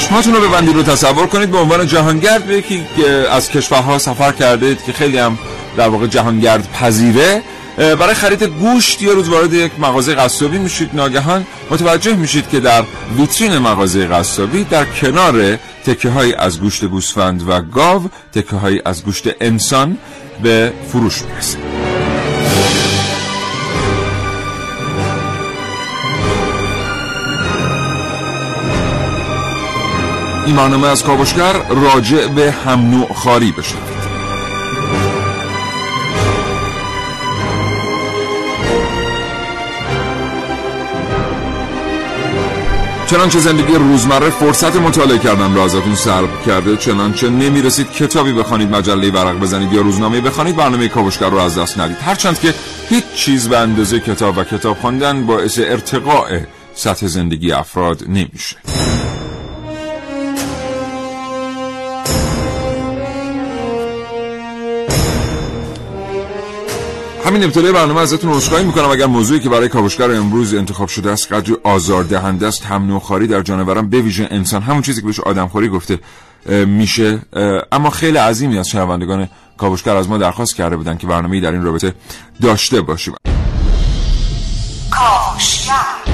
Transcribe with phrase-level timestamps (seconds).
[0.00, 1.50] چشماتون رو ببندید رو تصور کنید.
[1.50, 2.86] به عنوان جهانگرد به یکی
[3.30, 5.38] از کشورها سفر کردید که خیلی هم
[5.76, 7.42] در واقع جهانگرد پذیره.
[7.76, 12.84] برای خرید گوشت یه روز وارد یک مغازه قصابی میشید ناگهان متوجه میشید که در
[13.16, 19.04] ویترین مغازه قصابی در کنار تکه های از گوشت گوسفند و گاو تکه های از
[19.04, 19.98] گوشت انسان
[20.42, 21.75] به فروش می‌رسه.
[30.46, 33.96] این برنامه از کاوشگر راجع به هم نوع خاری بشنوید
[43.06, 49.10] چنانچه زندگی روزمره فرصت مطالعه کردن را ازتون سلب کرده چنانچه نمی‌رسید کتابی بخوانید مجله
[49.10, 51.96] ورق بزنید یا روزنامه بخوانید برنامه کاوشگر رو از دست ندید.
[51.96, 52.54] هرچند که
[52.88, 56.38] هیچ چیز به اندازه کتاب و کتاب خواندن باعث ارتقاء
[56.74, 58.56] سطح زندگی افراد نمیشه.
[67.26, 68.90] همین ابتدای برنامه ازتون عذرخواهی می‌کنم.
[68.90, 73.42] اگر موضوعی که برای کاوشگر امروز انتخاب شده است قدری آزاردهنده است هم نوخاری در
[73.42, 75.98] جانوران به ویژه انسان همون چیزی که بهش آدمخواری گفته
[76.66, 77.18] میشه.
[77.72, 81.62] اما خیلی عظیمی از شنوندگان کاوشگر از ما درخواست کرده بودن که برنامه‌ای در این
[81.62, 81.94] رابطه
[82.42, 83.14] داشته باشیم.
[84.90, 86.05] کاوشگر.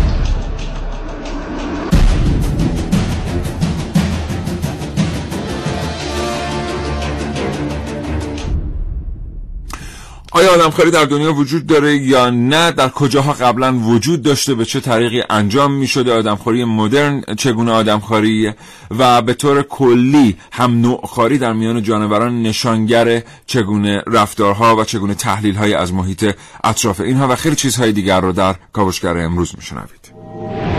[10.34, 14.80] آیا آدمخواری در دنیا وجود داره یا نه؟ در کجاها قبلا وجود داشته؟ به چه
[14.80, 18.52] طریقی انجام می شده آدمخواری مدرن چگونه آدمخواری
[18.90, 25.74] و به طور کلی هم نوعخواری در میان جانوران نشانگر چگونه رفتارها و چگونه تحلیل
[25.74, 30.12] از محیط اطراف اینها و خیلی چیزهای دیگر رو در کاوشگر امروز میشنوید.
[30.12, 30.71] در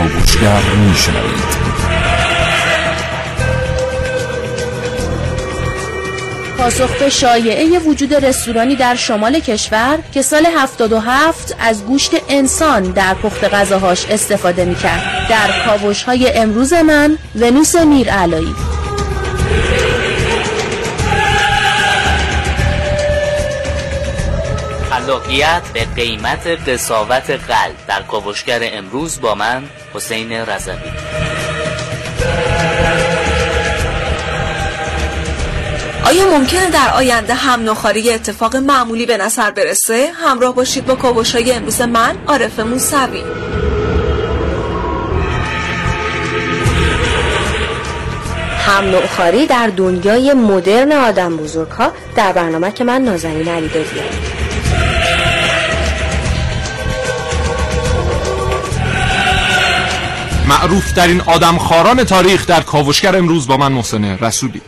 [0.00, 1.60] این کاوشگر میشنوید.
[6.58, 13.14] پاسخ به شایعه وجود رستورانی در شمال کشور که سال 77 از گوشت انسان در
[13.14, 15.26] پخت غذاهاش استفاده می‌کرد.
[15.30, 18.54] در کاوش های امروز من ونوس میر علایی
[25.00, 29.62] خلاقیت به قیمت قصاوت قلب در کاوشگر امروز با من
[29.94, 30.74] حسین رضوی.
[36.04, 41.34] آیا ممکنه در آینده هم نخاری اتفاق معمولی به نظر برسه؟ همراه باشید با کاوش
[41.34, 43.22] های امروز من عارف موسوی.
[48.66, 54.39] هم نوخاری در دنیای مدرن آدم بزرگ ها در برنامه که من نازنین علی دادیم
[60.50, 64.60] معروف ترین آدم خاران تاریخ در کاوشگر امروز با من محسن رسولی.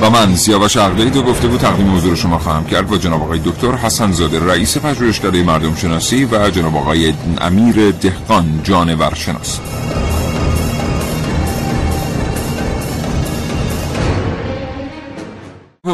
[0.00, 3.40] و من سیاوش عقلی دو گفته بود تقدیم حضور شما خواهم کرد با جناب آقای
[3.44, 9.60] دکتر حسن زاده رئیس پژوهشکده مردم شناسی و جناب آقای امیر دهقان جانور شناس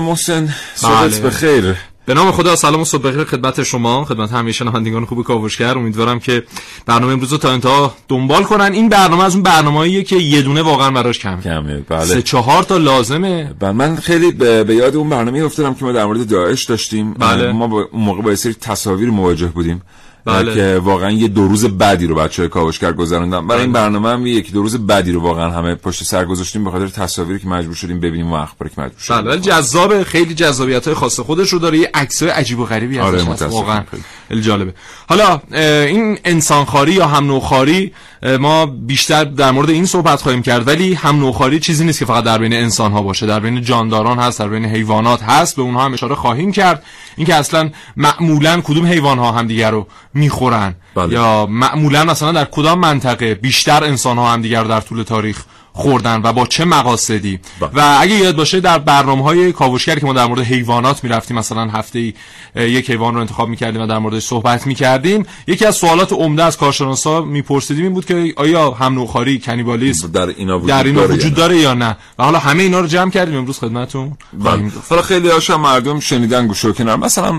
[0.01, 1.21] محسن صحبت بله.
[1.21, 1.75] بخیر.
[2.07, 5.79] به نام خدا سلام و صبح بخیر خدمت شما خدمت همه شنوندگان خوب کاوشگر.
[5.79, 6.43] امیدوارم که
[6.87, 8.73] برنامه امروز رو تا انتها دنبال کنن.
[8.73, 12.05] این برنامه از اون برنامه‌ایه که یه دونه واقعا براش کم کمه بله.
[12.05, 13.55] سه چهار تا لازمه.
[13.61, 17.15] بله من خیلی به, به یاد اون برنامه افتادم که ما در مورد داعش داشتیم.
[17.15, 17.53] بله.
[17.53, 19.83] ما با اون موقع با یه سری تصاویر مواجه بودیم.
[20.25, 20.55] بله.
[20.55, 23.47] که واقعا یه دو روز بعدی رو بچه کاوشگر گذروندن.
[23.47, 26.71] برای این برنامه هم یکی دو روز بعدی رو واقعا همه پشت سر گذاشتیم به
[26.71, 29.23] خاطر تصاویری که مجبور شدیم ببینیم و اخباری که مجبور شدیم.
[29.23, 31.21] بله جذاب خیلی جذابیت های خاص.
[31.21, 33.85] خودش رو داره یه عکسای عجیب و غریبی آره، ازش واقعا.
[33.91, 34.03] خیلی.
[34.33, 34.75] خیلی جالبه.
[35.09, 35.41] حالا
[35.87, 37.93] این انسانخواری یا هم نوخاری
[38.41, 42.25] ما بیشتر در مورد این صحبت خواهیم کرد ولی هم نوخاری چیزی نیست که فقط
[42.25, 43.27] در بین انسان ها باشه.
[43.27, 46.83] در بین جانداران هست در بین حیوانات هست به اونها هم اشاره خواهیم کرد.
[47.17, 51.13] اینکه اصلا معمولا کدوم حیوان ها هم دیگر رو می‌خورن؟ بله.
[51.13, 55.45] یا معمولا مثلا در کدام منطقه بیشتر انسان ها هم دیگر رو در طول تاریخ
[55.73, 57.71] خوردن و با چه مقاصدی با.
[57.75, 61.69] و اگه یاد باشه در برنامه های کاوشگر که ما در مورد حیوانات می‌رفتیم مثلا
[61.69, 62.15] هفته ای
[62.57, 66.57] یک حیوان رو انتخاب می‌کردیم و در موردش صحبت می‌کردیم یکی از سوالات عمده از
[66.57, 71.15] کارشناسا میپرسیدیم این بود که آیا هم نوخاری کنیبالیسم در اینا وجود, در اینا داره,
[71.15, 74.63] وجود داره یا نه و حالا همه اینا رو جمع کردیم امروز خدمتتون بله.
[74.91, 77.31] حالا خیلی هاشم مردم شنیدن گوشو کنار مثلا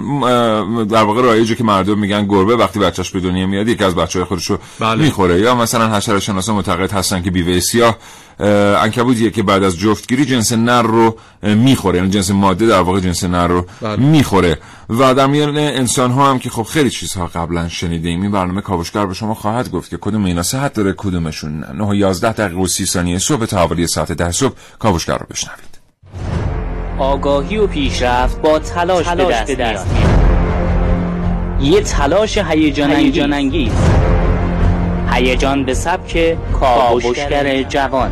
[0.84, 4.26] در واقع رایجه که مردم میگن گربه وقتی بچه‌ش به دنیا میاد یکی از بچه‌های
[4.26, 5.04] خودشو بله.
[5.04, 7.98] می‌خوره یا مثلا حشره شناسا معتقد هستن که بیوه سیاه
[8.40, 11.98] انکبوتیه که بعد از جفتگیری جنس نر رو می‌خوره.
[11.98, 13.96] یعنی جنس ماده در واقع جنس نر رو بله.
[13.96, 14.58] می‌خوره.
[14.90, 18.22] و در میان انسان ها هم که خب خیلی چیزها قبلا شنیدیم.
[18.22, 21.96] این برنامه کاوشگر به شما خواهد گفت که کدوم اینا صحت داره کدومشون 9 و
[21.96, 25.74] 11 دقیقه و 30 ثانیه صبح تا حوالی ساعت 10 صبح کاوشگر رو بشنوید.
[27.00, 30.24] آگاهی و پیشرفت با تلاش, تلاش به دست, میاد.
[31.62, 33.72] یه تلاش هیجان انگیز
[35.14, 38.12] هیجان به سبک کاوشگر جوان.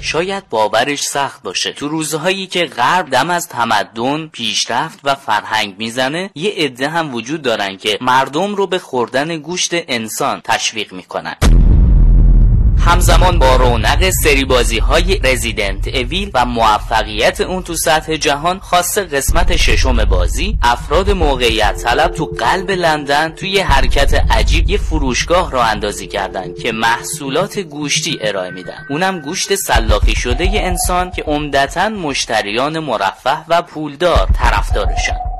[0.00, 1.72] شاید باورش سخت باشه.
[1.72, 7.42] تو روزهایی که غرب دم از تمدن پیشرفت و فرهنگ می‌زنه یه عده هم وجود
[7.42, 11.36] دارن که مردم رو به خوردن گوشت انسان تشویق می‌کنن.
[12.86, 18.98] همزمان با رونق سری بازی های رزیدنت اویل و موفقیت اون تو سطح جهان خاص
[18.98, 25.64] قسمت ششم بازی افراد موقعیت طلب تو قلب لندن توی حرکت عجیب یه فروشگاه را
[25.64, 28.86] اندازی کردن که محصولات گوشتی ارائه میدن.
[28.90, 35.35] اونم گوشت سلاخی شده ی انسان که عمدتا مشتریان مرفه و پولدار طرفدارشن.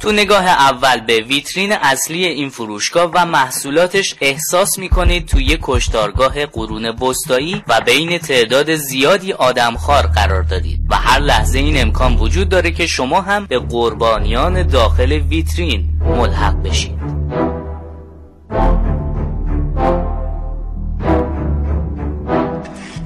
[0.00, 6.92] تو نگاه اول به ویترین اصلی این فروشگاه و محصولاتش احساس می‌کنید توی کشتارگاه قرون
[6.92, 12.70] بستایی و بین تعداد زیادی آدمخوار قرار دارید و هر لحظه این امکان وجود داره
[12.70, 16.98] که شما هم به قربانیان داخل ویترین ملحق بشید.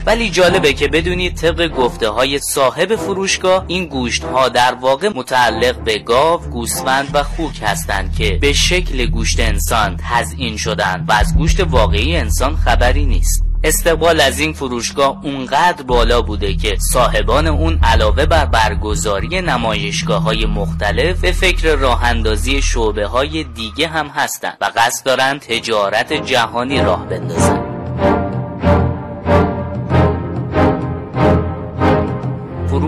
[0.07, 5.77] ولی جالبه که بدونید طبق گفته های صاحب فروشگاه این گوشت ها در واقع متعلق
[5.77, 11.37] به گاو، گوسفند و خوک هستند که به شکل گوشت انسان تزیین شدن و از
[11.37, 13.43] گوشت واقعی انسان خبری نیست.
[13.65, 20.47] استقبال از این فروشگاه اونقدر بالا بوده که صاحبان اون علاوه بر برگزاری نمایشگاه های
[20.47, 26.81] مختلف به فکر راه اندازی شعبه های دیگه هم هستند و قصد دارن تجارت جهانی
[26.81, 27.72] راه بندازن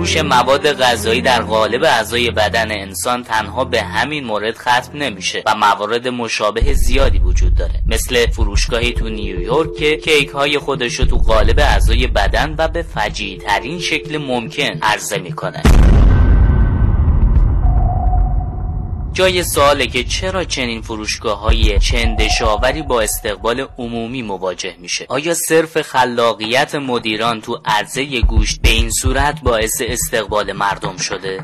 [0.05, 5.55] فروش مواد غذایی در قالب اعضای بدن انسان تنها به همین مورد ختم نمیشه و
[5.55, 7.83] موارد مشابه زیادی وجود داره.
[7.87, 12.83] مثل فروشگاهی تو نیویورک که کیک های خودش رو تو قالب اعضای بدن و به
[12.83, 15.63] فجیع ترین شکل ممکن عرضه می‌کنه.
[19.15, 25.83] جای سواله که چرا چنین فروشگاه های چندشاوری با استقبال عمومی مواجه میشه آیا صرف
[25.83, 31.41] خلاقیت مدیران تو عرضه گوشت به این صورت باعث استقبال مردم شده؟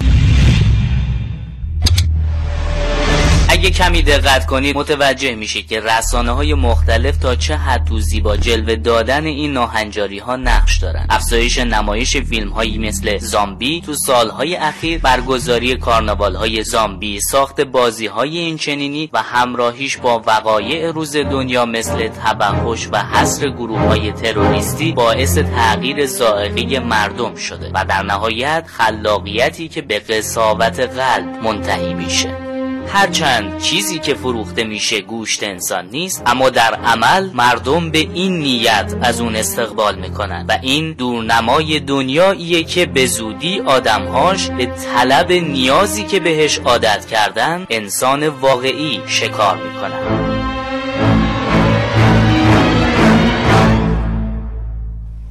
[3.52, 8.36] اگه کمی دقت کنید متوجه میشید که رسانه های مختلف تا چه حد تو زیبا
[8.36, 11.06] جلوه دادن این ناهنجاری ها نقش دارن.
[11.10, 18.06] افزایش نمایش فیلم هایی مثل زامبی تو سالهای اخیر برگزاری کارناوال های زامبی ساخت بازی
[18.06, 24.12] های این چنینی و همراهیش با وقایع روز دنیا مثل تبهش و حصر گروه های
[24.12, 31.94] تروریستی باعث تغییر زائقه مردم شده و در نهایت خلاقیتی که به قصاوت قلب منتهی
[31.94, 32.49] میشه.
[32.92, 38.94] هرچند چیزی که فروخته میشه گوشت انسان نیست اما در عمل مردم به این نیت
[39.02, 46.04] از اون استقبال می‌کنن و این دورنمای دنیاییه که به زودی آدمهاش به طلب نیازی
[46.04, 50.59] که بهش عادت کردن انسان واقعی شکار می‌کنن.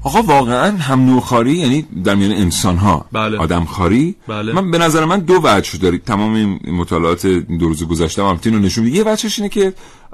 [0.03, 3.37] آقا واقعا هم نوخاری یعنی در میان انسان ها بله.
[3.37, 4.53] آدم خاری بله.
[4.53, 8.59] من به نظر من دو وجه دارید تمام این مطالعات دو روز گذشته هم رو
[8.59, 9.73] نشون یه وجهش اینه که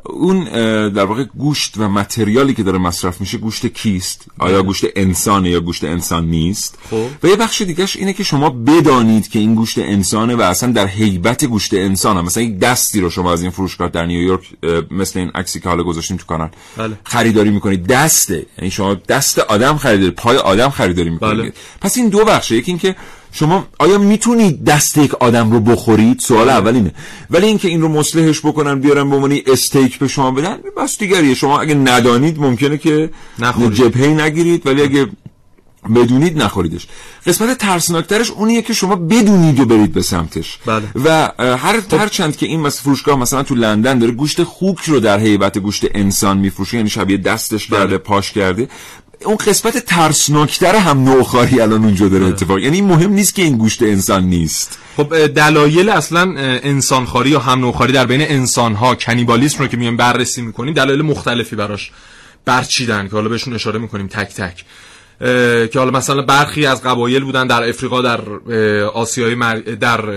[0.10, 0.44] اون
[0.90, 4.68] در واقع گوشت و متریالی که داره مصرف میشه گوشت کیست آیا بله.
[4.68, 7.10] گوشت انسانه یا گوشت انسان نیست خوب.
[7.24, 10.88] و یه بخش دیگهش اینه که شما بدانید که این گوشت انسانه و اصلا در
[10.88, 14.48] حیبت گوشت انسانه مثلا یک دستی رو شما از این فروشگاه در نیویورک
[14.92, 16.98] مثل این عکسی که حالا گذاشتیم تو کانال بله.
[17.04, 21.54] خریداری می‌کنید دسته یعنی شما دست آدم خریداری پای آدم خریداری می‌کنید بله.
[21.82, 22.96] پس این دو بخشه یکی اینکه
[23.40, 26.92] شما آیا می‌تونید دست یک آدم رو بخورید؟ سوال اول اینه.
[27.30, 31.34] ولی اینکه این رو مصلحش بکنن بیارن به عنوان استیک به شما بدن بس دیگریه.
[31.34, 33.74] شما اگه ندانید ممکنه که نخورید.
[33.74, 35.08] جبهه نگیرید ولی اگه
[35.96, 36.88] بدونید نخوریدش.
[37.26, 40.60] قسمت ترسناکترش اونیه که شما بدونید و برید به سمتش.
[40.66, 40.84] بله.
[40.96, 45.00] و هر هر چند که این مثلا فروشگاه مثلا تو لندن داره گوشت خوک رو
[45.00, 48.68] در هیبت گوشت انسان میفروشه یعنی شبیه دستش کرده پاش کرده.
[49.26, 52.60] اون قسمت ترسناکتر هم نوخاری الان اونجا داره اتفاق.
[52.60, 54.80] یعنی این مهم نیست که این گوشت انسان نیست.
[54.98, 60.42] خب دلایل اصلا انسانخواری یا هم نوعخواری در بین انسانها کنیبالیسم رو که میایم بررسی
[60.42, 61.92] می‌کنیم دلایل مختلفی براش
[62.46, 64.66] برچیدن که حالا بهشون اشاره می‌کنیم تک تک.
[65.20, 68.20] که حالا مثلا برخی از قبایل بودن در افریقا در
[68.94, 69.56] آسیای مر...
[69.56, 70.10] در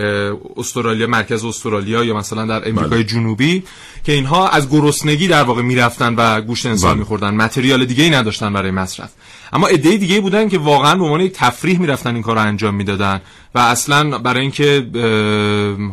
[0.57, 3.63] استرالیا مرکز استرالیا یا مثلا در امریکای جنوبی
[4.05, 6.99] که اینها از گرسنگی در واقع می‌رفتن و گوشت انسان بله.
[6.99, 7.35] میخوردن.
[7.35, 9.11] متریال دیگه ای نداشتن برای مصرف.
[9.53, 12.75] اما عده دیگه بودن که واقعا به عنوان یک تفریح می‌رفتن این کار رو انجام
[12.75, 13.21] می‌دادن
[13.55, 14.87] و اصلا برای اینکه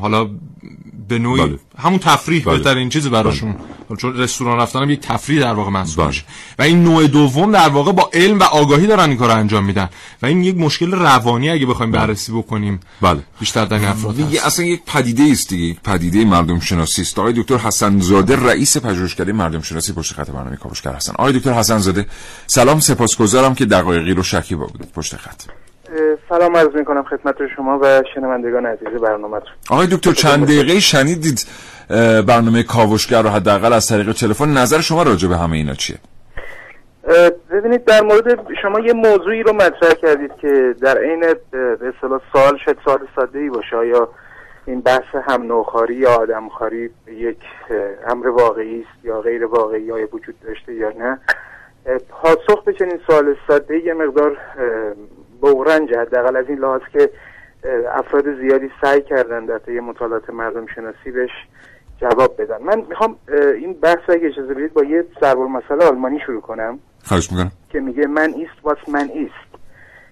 [0.01, 0.29] حالا
[1.07, 1.59] به نوعی بله.
[1.77, 2.57] همون تفریح بله.
[2.57, 3.55] بهترین چیز براشون.
[3.97, 6.07] چون رستوران رفتن هم یک تفریح در واقع محسوب بله.
[6.07, 6.23] میشه.
[6.59, 9.65] و این نوع دوم در واقع با علم و آگاهی دارن این کار رو انجام
[9.65, 9.89] میدن.
[10.21, 13.19] و این یک مشکل روانی اگه بخوایم بررسی بکنیم بله.
[13.39, 14.45] بیشتر در این افراد هست.
[14.45, 15.63] اصلا یک پدیده است دیگه.
[15.63, 17.19] یک پدیده مردم شناسی است.
[17.19, 21.13] آقای دکتر حسن زاده رئیس پژوهشکده مردم شناسی پشت خط برنامه کاوشگر هستن.
[21.13, 22.05] آقای دکتر حسن زاده
[22.47, 25.41] سلام سپاسگزارم که دقایقی رو شکیبا بودید پشت خط.
[26.29, 29.37] سلام عرض می کنم خدمت شما و شنوندگان عزیز برنامه
[29.69, 31.45] آقای دکتر چند دقیقه شنیدید
[32.27, 34.49] برنامه کاوشگر رو حداقل از طریق تلفن.
[34.49, 35.97] نظر شما راجع به همه اینا چیه؟
[37.51, 41.19] ببینید در مورد شما یه موضوعی رو مطرح کردید که در عین
[41.51, 43.87] به اصطلاح سوال شاید سوال ساده ای باشه.
[43.87, 44.09] یا
[44.65, 47.39] این بحث هم نوخاری یا آدمخواری یک
[48.07, 51.19] امر واقعی است یا غیر واقعی یا وجود داشته یا نه؟
[52.09, 54.37] پاسخ به چنین سوال ساده یه مقدار
[55.43, 57.09] اه، بغرنج حداقل از این لحاظ که
[57.93, 61.31] افراد زیادی سعی کردن در طی مطالعات مردم شناسی بهش
[62.01, 62.63] جواب بدن.
[62.63, 63.15] من می‌خوام
[63.55, 66.79] این بحث اگه اجازه بدید با یه ضرب المثل آلمانی شروع کنم.
[67.03, 67.51] خواهش می‌کنم.
[67.69, 69.55] که میگه من ایست واس من ایست.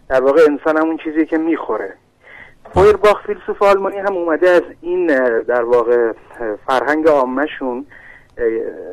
[0.09, 1.93] در واقع انسان همون چیزی که می‌خوره.
[2.73, 5.07] فویرباخ فیلسوف آلمانی هم اومده از این
[5.41, 6.11] در واقع
[6.67, 7.85] فرهنگ عامهشون
[8.37, 8.45] اه،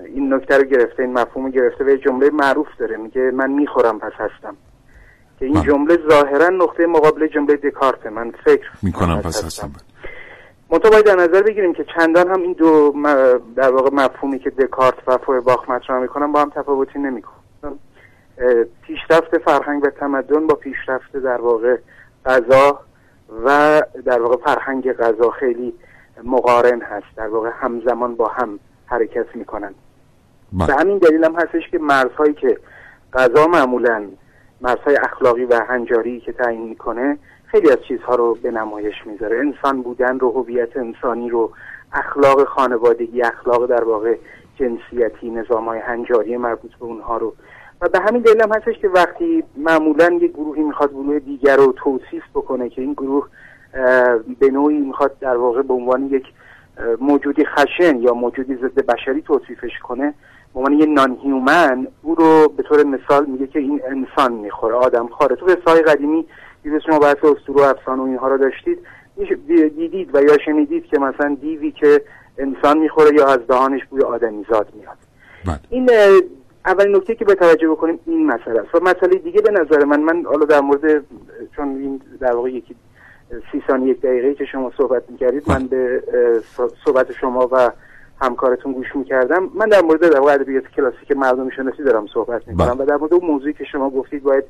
[0.05, 3.51] این نکته رو گرفته این مفهوم رو گرفته و یه جمله معروف داره میگه من
[3.51, 4.57] می‌خورم پس هستم.
[5.41, 5.63] که این.
[5.63, 8.31] جمله ظاهرا نقطه مقابل جمله دکارت من.
[8.45, 9.71] فکر می‌کنم پس هستم.
[10.71, 14.51] منتها باید در نظر بگیریم که چندان هم این دو م- در واقع مفهومی که
[14.51, 17.39] دکارت و فویرباخ مطرح می‌کنن با هم تفاوتی نمی‌کنن.
[18.83, 21.77] پیشرفت فرهنگ و تمدن با پیشرفت در واقع
[22.27, 22.81] غذا
[23.45, 25.75] و در واقع فرهنگ غذا خیلی
[26.25, 27.07] مقارن هست.
[27.17, 29.75] در واقع همزمان با هم حرکت می‌کنن.
[30.53, 30.77] به بله.
[30.77, 32.59] همین دلیل هم هستش که مرزهایی که
[33.15, 34.09] غذا معمولا
[34.61, 39.39] مرزهای اخلاقی و هنجاری که تعیین می‌کنه خیلی از چیزها رو به نمایش می‌ذاره.
[39.39, 41.53] انسان بودن رو هویت انسانی رو
[41.93, 44.17] اخلاق خانوادگی اخلاق در واقع
[44.57, 47.35] جنسیتی نظام های هنجاری مربوط به اونها رو.
[47.81, 51.73] و به همین دلیل هم هستش که وقتی معمولا یک گروهی می‌خواد گروه دیگر رو
[51.73, 53.29] توصیف بکنه که این گروه
[54.39, 56.25] به نوعی می‌خواد در واقع به عنوان یک
[57.01, 60.15] موجودی خشن یا موجودی ضد بشری توصیفش کنه
[60.55, 64.75] به عنوان یه نان هیومن او رو به طور مثال میگه که این انسان می‌خوره
[64.75, 65.37] آدم خاره.
[65.37, 66.27] تو قصه های قدیمی
[66.63, 68.79] دیدید شما بحث اسطوره و افسانه و اینها رو داشتید.
[69.77, 72.03] دیدید و یا شنیدید که مثلا دیوی که
[72.39, 74.97] انسان می‌خوره یا از دهانش بوی آدمیزاد میاد.
[75.47, 75.61] بله.
[75.71, 75.91] این
[76.67, 78.75] اولین نکته که به توجه بکنیم این مسئله است.
[78.75, 81.05] و مسئله دیگه به نظر من من حالا در مورد
[81.57, 82.75] چون این در واقع یکی
[83.53, 86.03] سی ثانیه یک دقیقه که شما صحبت می‌کردید من به
[86.85, 87.71] صحبت شما و
[88.23, 92.75] همکارتون گوش می‌کردم من در مورد در واقع ادبیات کلاسیک مردم شناسی دارم صحبت می‌کنم
[92.75, 92.83] بله.
[92.83, 94.45] و در مورد اون موضوعی که شما گفتید باید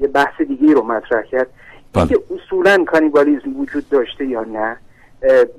[0.00, 1.46] یه بحث دیگه رو مطرح کرد
[1.92, 2.02] بله.
[2.02, 4.76] اینکه اصولا کانیبالیزم وجود داشته یا نه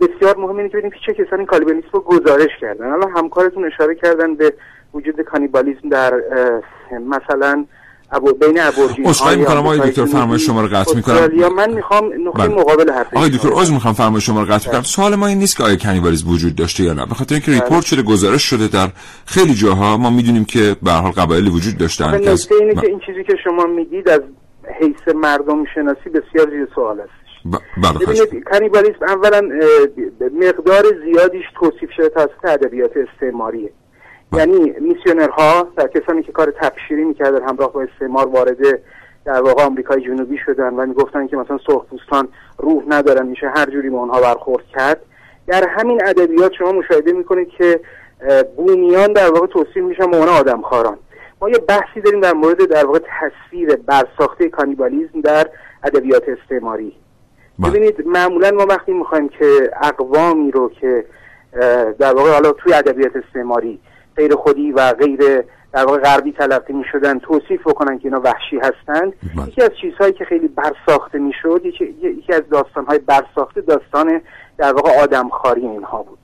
[0.01, 4.35] بسیار مهم اینه که ببینیم چه کسانی کانیبالیسم رو گزارش کردن الان همکارتون اشاره کردن
[4.35, 4.53] به
[4.93, 6.13] وجود کانیبالیسم در
[6.91, 7.65] مثلا
[8.11, 9.57] ابو بین ابورژین عذرخواهی می‌کنم.
[9.57, 11.29] آقای دکتر، فرمایش شما رو قطع می‌کنم.
[11.33, 12.55] یا من می‌خوام نقطه بله.
[12.55, 15.57] مقابل حرف آقای دکتر عذر می‌خوام فرمایش شما رو قطع کنم سوال ما این نیست
[15.57, 17.05] که آیا کنیبالیسم وجود داشته یا نه.
[17.05, 18.87] به خاطر اینکه ریپورت شده گزارش شده در
[19.25, 22.21] خیلی جاها ما می‌دونیم که به هر حال قبایلی وجود داشتن.
[22.21, 24.21] که از- اینه که این چیزی که شما میگید از
[24.79, 26.97] حیث مردم شناسی بسیار زیر سوال
[27.77, 29.41] بله خواهش ببینید کانیبالیسم اولا
[30.41, 33.69] مقدار زیادیش توصیف شده توسط ادبیات استعماریه.
[34.33, 38.57] یعنی میسیونرها کسانی که کار تبشیری می‌کردن همراه با استعمار وارد
[39.25, 43.89] در واقع آمریکای جنوبی شدن و می‌گفتن که مثلا سرخپوستان روح ندارن میشه هر جوری
[43.89, 45.01] به اونها برخورد کرد.
[45.47, 47.79] در همین ادبیات شما مشاهده می‌کنید که
[48.57, 50.97] بومیان در واقع توصیف میشن به عنوان آدمخواران.
[51.41, 55.49] ما یه بحثی داریم در مورد در واقع تصویر برساخته کانیبالیزم در
[55.83, 56.95] ادبیات استعماری.
[57.59, 57.69] بله.
[57.71, 61.05] ببینید معمولا ما وقتی می‌خوایم که اقوامی رو که
[61.99, 63.79] در واقع حالا توی ادبیات استعماری
[64.15, 69.13] غیر خودی و غیر در واقع غربی تلقی می‌شدن توصیف بکنن که اینا وحشی هستند
[69.37, 69.47] بله.
[69.47, 74.21] یکی از چیزهایی که خیلی برساخته می‌شد یکی, یکی از داستانهای برساخته داستان
[74.57, 76.19] در واقع آدمخواری اینها بود.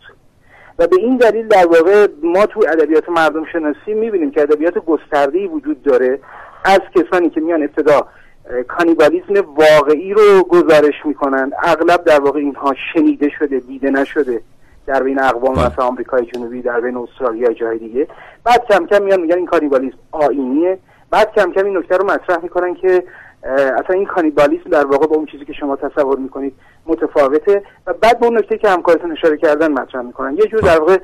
[0.79, 5.47] و به این دلیل در واقع ما تو ادبیات مردم شناسی می‌بینیم که ادبیات گسترده‌ای
[5.47, 6.19] وجود داره
[6.65, 8.07] از کسانی که میان ابتدا
[8.49, 11.51] اه، کانیبالیسم واقعی رو گزارش می‌کنن.
[11.63, 14.41] اغلب در واقع اینها شنیده شده دیده نشده.
[14.87, 15.65] در بین اقوام بله.
[15.65, 18.07] مثل آمریکای جنوبی در بین استرالیا جای دیگه.
[18.43, 20.79] بعد کم کم میان میگن این کانیبالیسم آینیه
[21.11, 23.03] بعد کم کم این نکته رو مطرح می‌کنن که
[23.43, 26.53] اصلا این کانیبالیسم در واقع با اون چیزی که شما تصور می‌کنید
[26.85, 27.63] متفاوته.
[27.87, 30.37] و بعد به اون نکته که همکارتون اشاره کردن مطرح می‌کنن.
[30.37, 30.97] یه جور در واقع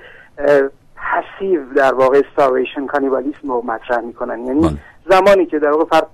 [0.96, 4.46] پسیو در واقع starvation کانیبالیسم رو مطرح می‌کنن.
[4.46, 4.72] یعنی بله.
[5.10, 6.10] زمانی که در واقع فرد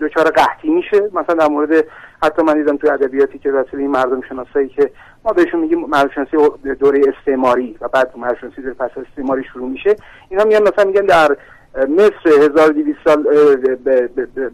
[0.00, 1.10] دچار قحطی میشه.
[1.14, 1.84] مثلا در مورد
[2.22, 4.90] حتی من دیدم تو ادبیاتی که واسه این مردم شناسایی که
[5.24, 6.36] ما بهشون میگیم مردم شناسی
[6.80, 9.96] دوره استعماری و بعد مردم شناسی دوره پس استعماری شروع میشه.
[10.28, 11.36] اینا میان مثلا میگن در
[11.88, 13.26] مصر 1200 سال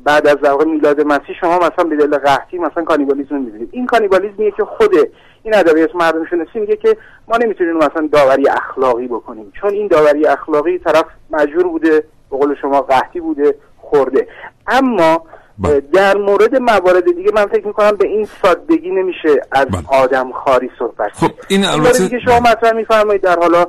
[0.04, 3.68] بعد از در واقع میلاد مسیح شما مثلا به دلیل قحطی مثلا کانیبالیسم می‌بینید.
[3.72, 4.94] این کانیبالیسمیه که خود
[5.42, 6.96] این ادبیات مردم شناسی میگه که
[7.28, 9.52] ما نمی‌تونیم مثلا داوری اخلاقی بکنیم.
[9.60, 14.28] چون این داوری اخلاقی طرف مجبور بوده به قول شما قحطی بوده خورده
[14.66, 15.22] اما
[15.58, 15.80] بله.
[15.80, 20.02] در مورد موارد دیگه من فکر می‌کنم به این سادگی نمیشه از بله.
[20.02, 23.66] آدم خاری صحبت خب این البته که شما مطرح میفرمایید در حالا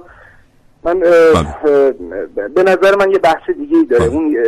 [0.84, 1.92] من بله.
[2.48, 4.16] به نظر من یه بحث دیگه ای داره بله.
[4.16, 4.44] اون اه،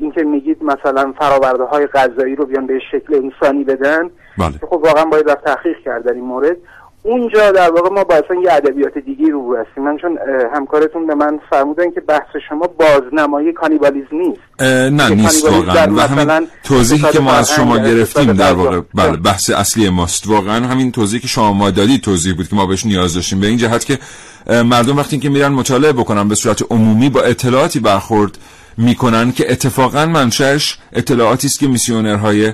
[0.00, 4.82] این که میگید مثلا فراورده های غذایی رو بیان به شکل انسانی بدن بله خب
[4.84, 6.56] واقعا باید رفت تحقیق کرد در این مورد
[7.02, 10.18] اونجا در واقع ما با اصلا یه ادبیات دیگه رو هستیم من چون
[10.54, 16.48] همکارتون به من فرمودن که بحث شما بازنمایی کانیبالیسم نیست نه نیست واقعا و همین
[16.64, 18.52] توضیحی که ما از شما گرفتیم در.
[18.52, 19.16] واقع بله.
[19.16, 22.86] بحث اصلی ماست واقعا همین توضیحی که شما ما دادید توضیح بود که ما بهش
[22.86, 23.98] نیاز داشتیم به این جهت که
[24.46, 28.38] مردم وقتی که میرن مطالعه بکنن به صورت عمومی با اطلاعاتی برخورد
[28.76, 32.52] می‌کنن که اتفاقا منشأش اطلاعاتی است که میسیونرهای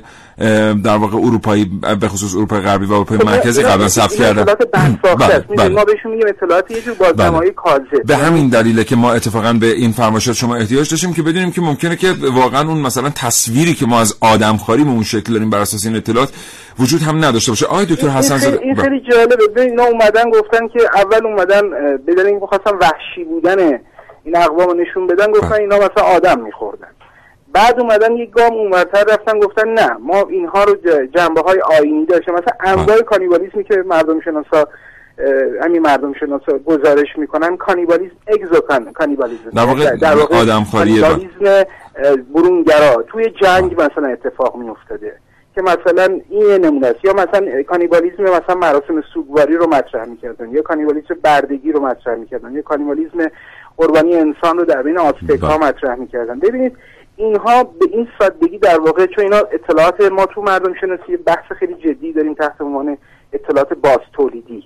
[0.84, 4.44] در واقع اروپایی به خصوص اروپای غربی و اروپای خب، مرکزی قبلا ثبت کردن.
[4.44, 5.68] بله، بله.
[5.68, 8.06] ما بهشون میگیم اطلاعات یه جور بازنمایی کاذب.
[8.06, 11.60] به همین دلیله که ما اتفاقا به این فرمایشات شما احتیاج داشتیم که بدونیم که
[11.60, 15.58] ممکنه که واقعا اون مثلا تصویری که ما از آدمخواری به اون شکل داریم بر
[15.58, 16.32] اساس این اطلاعات
[16.78, 17.66] وجود هم نداشته باشه.
[17.66, 18.82] آقای دکتر حسن زاده این بله.
[18.82, 19.36] خیلی جالبه.
[19.36, 23.78] ببین اینا اومدن گفتن که اول اومدن اه، به دلیل اینکه خواستن وحشی بودن
[24.28, 25.52] این اقوام رو نشون بدن گفتن.
[25.52, 26.88] اینا مثلا آدم میخوردن.
[27.52, 30.74] بعد اومدن یک گام اونورتر رفتن گفتن نه ما اینها رو
[31.14, 33.00] جنبه های آینی داشته مثلا انواع.
[33.00, 34.68] کانیبالیسمی که مردم شناسا
[35.62, 39.50] همین مردم شناسا گزارش می‌کنن کانیبالیسم اگزوکان کانیبالیسم
[40.00, 41.64] در واقع آدمخواری کانیبالیسم
[41.96, 43.02] اه، برونگرا.
[43.02, 45.12] توی جنگ مثلا اتفاق میافتاده
[45.54, 47.04] که مثلا این نمونه است.
[47.04, 52.52] یا مثلا کانیبالیسم مثلا مراسم سوگواری رو مطرح می‌کردن یا کانیبالیسم بردگی رو مطرح می‌کردن
[52.52, 53.30] یا کانیبالیسم
[53.78, 55.68] قربانی انسان رو در بین آزتک ها بله.
[55.68, 56.38] مطرح می‌کردن.
[56.38, 56.76] ببینید
[57.16, 61.74] اینها به این سادگی در واقع چون اینا اطلاعات ما تو مردم شناسی بحث خیلی
[61.74, 62.98] جدی داریم تحت عنوان
[63.32, 64.64] اطلاعات باز تولیدی.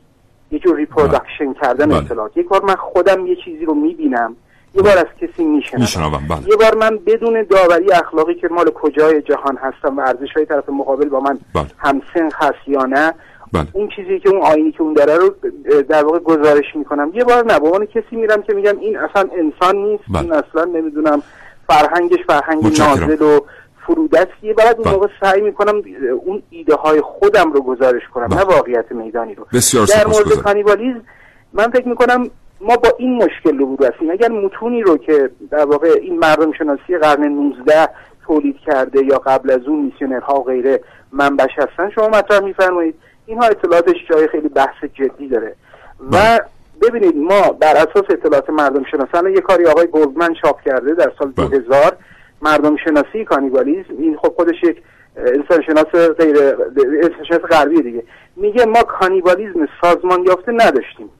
[0.51, 1.97] یه جور reproduction کردن بله.
[1.97, 2.37] اطلاعات.
[2.37, 4.37] یک بار من خودم یه چیزی رو می‌بینم.
[4.75, 6.23] یه بار از کسی میشنوم.
[6.29, 6.49] بله.
[6.49, 10.69] یه بار من بدون داوری اخلاقی که مال کجای جهان هستم و ارزش های طرف
[10.69, 11.67] مقابل با من بله.
[11.79, 13.15] همسن هست یا نه
[13.53, 15.35] بله اون چیزی که اون آینی که اون داره رو
[15.83, 19.29] در واقع گزارش می‌کنم یه بار نه به عنوان کسی میرم که میگم این اصلا
[19.37, 20.23] انسان نیست بله.
[20.23, 21.23] این اصلا نمی‌دونم
[21.67, 23.11] فرهنگش فرهنگ متشکرم.
[23.11, 23.41] نازل و
[23.87, 24.95] فرودستیه بعد اون بله.
[24.95, 25.83] موقع سعی می‌کنم
[26.25, 28.39] اون ایده های خودم رو گزارش کنم بله.
[28.39, 30.43] نه واقعیت میدانی رو بسیار در مورد.
[30.43, 31.03] کانیبالیزم
[31.53, 35.89] من فکر می‌کنم ما با این مشکل روبرو هستیم اگر متونی رو که در واقع
[36.03, 37.89] این مردم شناسی قرن 19
[38.27, 40.81] تولید کرده یا قبل از اون میسیونرها و غیره
[41.13, 42.95] منبش هستن شما مطرح میفرمایید
[43.33, 45.55] اینها اطلاعاتش جای خیلی بحث جدی داره.
[46.13, 46.41] و
[46.83, 51.31] ببینید ما بر اساس اطلاعات مردم شناسان یه کاری آقای گلدمن چاپ کرده در سال
[51.31, 51.49] بله.
[51.49, 51.97] 2000
[52.43, 54.83] مردم شناسی کانیبالیزم این خب خودش یک
[55.17, 55.87] انسان شناس
[56.19, 56.37] غیر
[57.03, 58.03] انسان شناس غربی دیگه.
[58.37, 61.11] میگه ما کانیبالیزم سازمان یافته نداشتیم.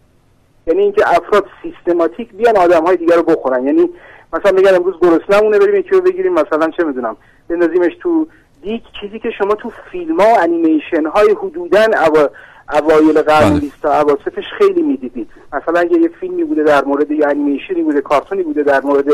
[0.67, 3.67] یعنی اینکه افراد سیستماتیک بیان آدم های دیگر رو بخورن.
[3.67, 3.91] یعنی
[4.33, 7.17] مثلا بگن امروز گرسنمونه بریم یکی رو بگیریم مثلا چه می‌دونم
[7.49, 8.27] بندازیمش تو
[8.63, 12.29] دیگ چیزی که شما تو فیلم ها و انیمیشن های حدودا اوا...
[12.73, 13.61] اوایل قرن بله.
[13.61, 15.29] 20 تا اواسطش خیلی می‌دیدید.
[15.53, 19.07] مثلا اگه یه فیلمی بوده در مورد یه انیمیشنی بوده کارتونی بوده در مورد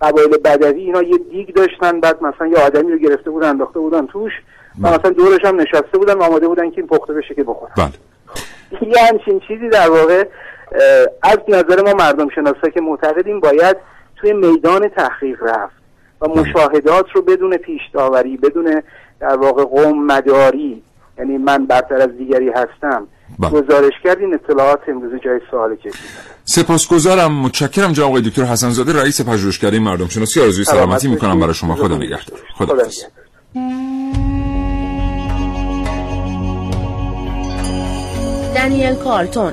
[0.00, 4.06] قبایل بدوی اینا یه دیگ داشتن بعد مثلا یه آدمی رو گرفته بودن انداخته بودن
[4.06, 4.32] توش
[4.78, 4.98] و بله.
[4.98, 7.72] مثلا دورش هم نشسته بودن و آماده بودن که این پخته بشه که بخورن.
[7.76, 8.90] بله.
[8.90, 10.24] یه همچین چیزی در واقع
[11.22, 13.76] از نظر ما مردم شناسا که معتقدیم باید
[14.16, 15.77] توی میدان تحقیق رفت.
[16.20, 18.82] و مشاهدات رو بدون پیش داوری بدون
[19.20, 20.82] در واقع قوم مداری
[21.18, 23.06] یعنی من برتر از دیگری هستم
[23.38, 23.50] بله.
[23.50, 25.98] گزارش کردین اطلاعات امروز جای سوال کشیدن.
[26.44, 27.32] سپاسگزارم.
[27.32, 31.74] متشکرم جناب آقای دکتر حسن زاده رئیس پژوهشکده مردم شناسی آرزوی سلامتی می‌کنم برای شما.
[31.74, 32.40] خدا نگهدار.
[32.54, 32.84] خدا خدا.
[38.56, 39.52] دنیل کارتون.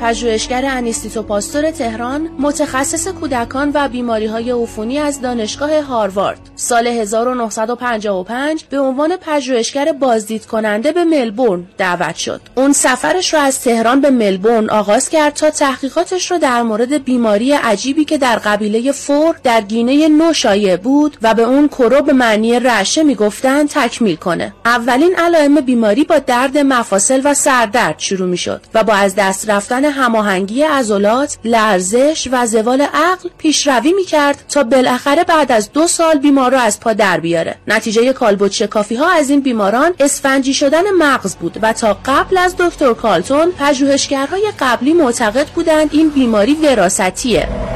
[0.00, 6.38] پژوهشگر انیستیتو پاستور تهران متخصص کودکان و بیماری های عفونی از دانشگاه هاروارد.
[6.56, 12.40] سال 1955 به عنوان پژوهشگر بازدید کننده به ملبورن دعوت شد.
[12.54, 17.52] اون سفرش را از تهران به ملبورن آغاز کرد تا تحقیقاتش را در مورد بیماری
[17.52, 22.12] عجیبی که در قبیله فور در گینه نو شایع بود و به اون کرو به
[22.12, 24.54] معنی رعشه می‌گفتند تکمیل کنه.
[24.64, 29.84] اولین علائم بیماری با درد مفاصل و سردرد شروع می‌شد و با از دست رفتن
[29.96, 36.52] هماهنگی عضلات، لرزش و زوال عقل پیشروی می‌کرد تا بالاخره بعد از دو سال بیمار
[36.52, 37.54] را از پا در بیاره.
[37.68, 42.54] نتیجه کالبد شکافی ها از این بیماران اسفنجی شدن مغز بود و تا قبل از
[42.58, 47.75] دکتر کالتون پژوهشگرهای قبلی معتقد بودند این بیماری وراثتیه.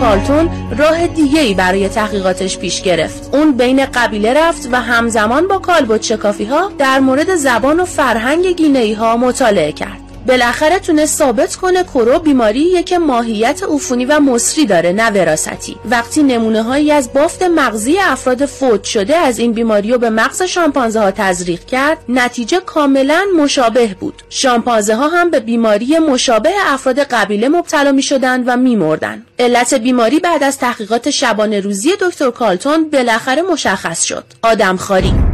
[0.00, 3.34] کارتون راه دیگه ای برای تحقیقاتش پیش گرفت.
[3.34, 8.46] اون بین قبیله رفت و همزمان با کالبد شکافی ها در مورد زبان و فرهنگ
[8.46, 10.09] گینه ها مطالعه کرد.
[10.26, 15.76] بالاخره تونست ثابت کنه کرو بیماریه که ماهیت عفونی و مصری داره نه وراثتی.
[15.84, 20.42] وقتی نمونه هایی از بافت مغزی افراد فوت شده از این بیماری رو به مغز
[20.42, 24.22] شامپانزه ها تزریق کرد نتیجه کاملا مشابه بود.
[24.30, 29.22] شامپانزه ها هم به بیماری مشابه افراد قبیله مبتلا می شدن و می مردن.
[29.38, 34.24] علت بیماری بعد از تحقیقات شبانه روزی دکتر کالتون بالاخره مشخص شد.
[34.42, 35.29] آدمخواری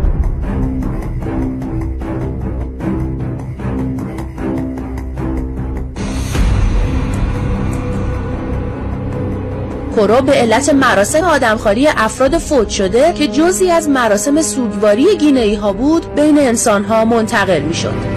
[9.97, 15.73] کرو به علت مراسم آدمخواری افراد فوت شده که جزی از مراسم سوگواری گینه‌ای ها
[15.73, 18.17] بود بین انسان ها منتقل می شد.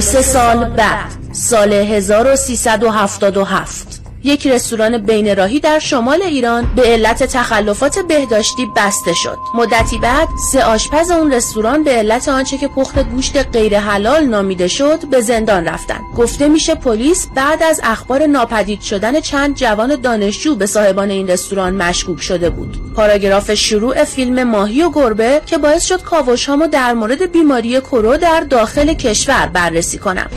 [0.00, 7.98] سه سال بعد سال 1377 یک رستوران بین راهی در شمال ایران به علت تخلفات
[7.98, 9.38] بهداشتی بسته شد.
[9.54, 14.68] مدتی بعد سه آشپز اون رستوران به علت آنچه که پخت گوشت غیر حلال نامیده
[14.68, 16.00] شد به زندان رفتند.
[16.16, 21.74] گفته میشه پلیس بعد از اخبار ناپدید شدن چند جوان دانشجو به صاحبان این رستوران
[21.74, 22.94] مشکوک شده بود.
[22.96, 28.16] پاراگراف شروع فیلم ماهی و گربه که باعث شد کاوش هامو در مورد بیماری کرو
[28.16, 30.30] در داخل کشور بررسی کنم.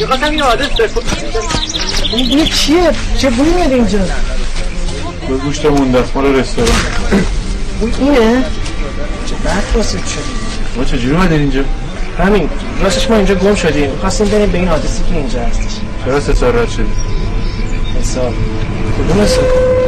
[0.00, 0.70] می‌خواستم یه آدرس
[2.12, 3.98] این بوی چیه؟ چه بوی میاد اینجا؟
[5.28, 6.70] به گوشت مونده است مال رستوران
[7.80, 8.44] بوی اینه؟
[9.26, 10.40] چه بد واسه شد
[10.76, 11.64] ما چجوری اومدین اینجا
[12.18, 12.50] همین
[12.82, 16.34] راستش ما اینجا گم شدیم خواستیم بریم به این آدرسی که اینجا هستش چرا سه
[16.34, 16.84] سال رد شدی
[18.00, 18.34] حساب
[18.98, 19.79] کدوم حساب؟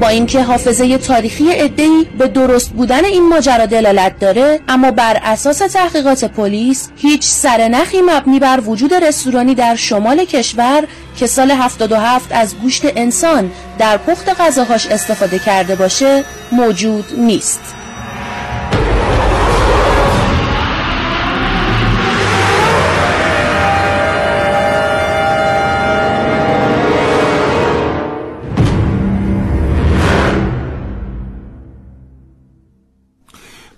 [0.00, 5.58] با اینکه حافظه تاریخی عدهای به درست بودن این ماجرا دلالت داره اما بر اساس
[5.58, 10.84] تحقیقات پلیس هیچ سرنخی مبنی بر وجود رستورانی در شمال کشور
[11.16, 17.77] که سال 77 از گوشت انسان در پخت غذاهاش استفاده کرده باشه موجود نیست.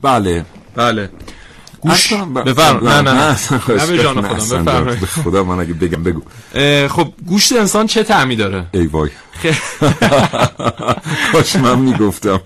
[0.03, 0.45] بله.
[0.77, 1.09] بله.
[1.81, 1.93] گوش.
[2.13, 2.89] اصلا ب- بفرم.
[2.89, 3.37] نه نه نه.
[3.69, 4.29] نه به جان.
[4.39, 4.85] خودم.
[4.85, 6.23] به خدا من اگه بگم بگو.
[6.89, 9.11] خب گوشت انسان چه طعمی داره؟ ای وای.
[11.33, 12.41] کاش من می‌گفتم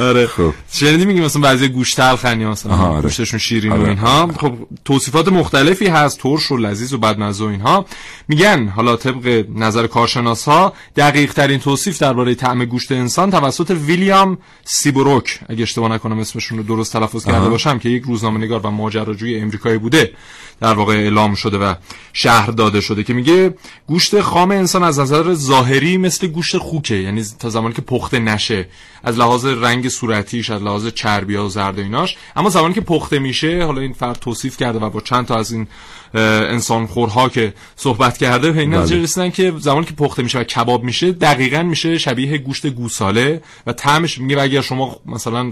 [0.00, 3.02] آره خب شنیدی میگیم مثلا بعضی گوشت تلخن یا مثلا آره.
[3.02, 3.88] گوشتشون شیرین و آره.
[3.88, 7.86] اینها خب توصیفات مختلفی هست ترش و لذیذ و بدمزه و اینها
[8.28, 14.38] میگن حالا طبق نظر کارشناس ها دقیق ترین توصیف درباره طعم گوشت انسان توسط ویلیام
[14.64, 17.48] سیبوروک اگه اشتباه نکنم اسمشون رو درست تلفظ کرده.
[17.48, 20.12] باشم که یک روزنامه نگار و ماجراجوی امریکایی بوده
[20.60, 21.74] در واقع اعلام شده و
[22.12, 23.54] شهر داده شده که میگه
[23.86, 28.68] گوشت خام انسان از نظر ظاهری مثل گوشت خوکه یعنی تا زمانی که پخته نشه
[29.04, 33.18] از لحاظ رنگ صورتیش از لحاظ چربی و زرد و ایناش اما زمانی که پخته
[33.18, 35.66] میشه حالا این فرد توصیف کرده و با چند تا از این
[36.14, 38.80] انسان خورها که صحبت کرده به این بله.
[38.80, 43.42] نتیجه رسیدن که زمانی که پخته میشه و کباب میشه دقیقا میشه شبیه گوشت گوساله
[43.66, 45.50] و طعمش میگه اگر شما مثلا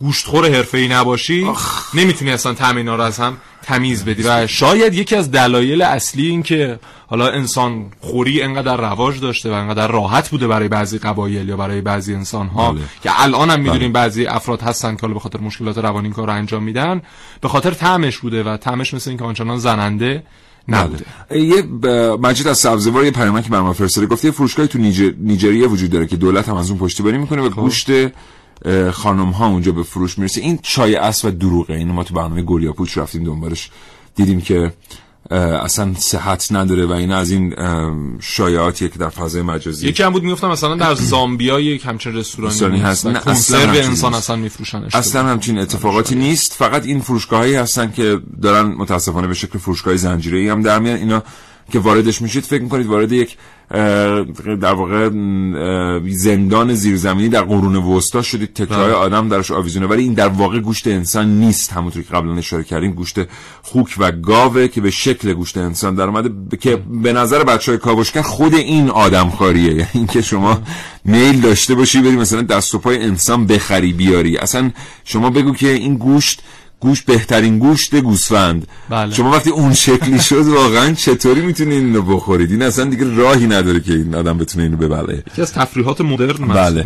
[0.00, 1.46] گوشتخور حرفه‌ای نباشی؟
[1.94, 4.22] نمی‌تونی اصلا طعم اینا رو از هم تمیز بدی.
[4.22, 9.52] و شاید یکی از دلایل اصلی این که حالا انسان خوری انقدر رواج داشته و
[9.52, 12.80] انقدر راحت بوده برای بعضی قبایل یا برای بعضی انسان ها بله.
[13.02, 16.26] که الان هم می‌دونیم بعضی افراد هستن که حالا به خاطر مشکلات روانی این کار
[16.26, 17.02] رو انجام میدن
[17.40, 20.22] به خاطر طعمش بوده و طعمش مثل اینکه آنچنان زننده
[20.68, 21.04] نبوده.
[21.30, 21.86] یه ب-
[22.26, 24.06] مجید از سبزوار یه پیامک که برام فرستاده.
[24.06, 25.12] گفته یه فروشگاهی تو نیجر...
[25.18, 28.10] نیجریه وجود داره که دولت هم از اون پشتیبانی می‌کنه و گوشت اه،
[28.92, 30.40] خانم ها اونجا به فروش می‌رسه.
[30.40, 31.74] این چای اس و دروغه.
[31.74, 33.70] اینو ما تو برنامه گلیا پوچ رفتیم دنبالش
[34.14, 34.72] دیدیم که
[35.30, 37.54] اصلا صحت نداره و این از این
[38.20, 39.88] شایعاتیه که در فضای مجازی.
[39.88, 43.06] یکی هم بود می‌گفتم مثلا در زامبیا یک همچین رستورانی هست.
[43.06, 44.14] نه، اصلا انسان.
[44.14, 44.94] اصلا میفروشنش.
[44.94, 46.52] اصلا همچین اتفاقاتی نیست.
[46.52, 50.96] فقط این فروشگاهایی هستن که دارن متاسفانه به شکل فروشگاه زنجیره‌ای هم در میان.
[50.96, 51.22] اینا
[51.70, 53.36] که واردش میشید فکر می‌کنید وارد یک
[54.60, 55.10] در واقع
[56.08, 58.54] زندان زیرزمینی در قرون وسطا شدید.
[58.54, 58.94] تکرار بله.
[58.94, 59.86] آدم درش آویزونه.
[59.86, 61.72] ولی این در واقع گوشت انسان نیست.
[61.72, 63.16] همونطور که قبلا اشاره کردیم گوشت
[63.62, 67.72] خوک و گاوه که به شکل گوشت انسان در اومده ب- که به نظر بچه
[67.72, 70.58] های کاوشگر خود این آدم خاریه یعنی اینکه شما
[71.04, 74.36] میل داشته باشی بری مثلا دست و پای انسان بخری بیاری.
[74.36, 74.70] اصلا
[75.04, 76.42] شما بگو که این گوشت
[76.80, 79.14] گوشت بهترین گوشت گوسفند بله.
[79.14, 83.80] شما وقتی اون شکلی شد واقعا چطوری می‌تونید اینو بخورید این اصلا دیگه راهی نداره
[83.80, 86.84] که این آدم بتونه اینو ببله یکی از تفریحات مدرن بله.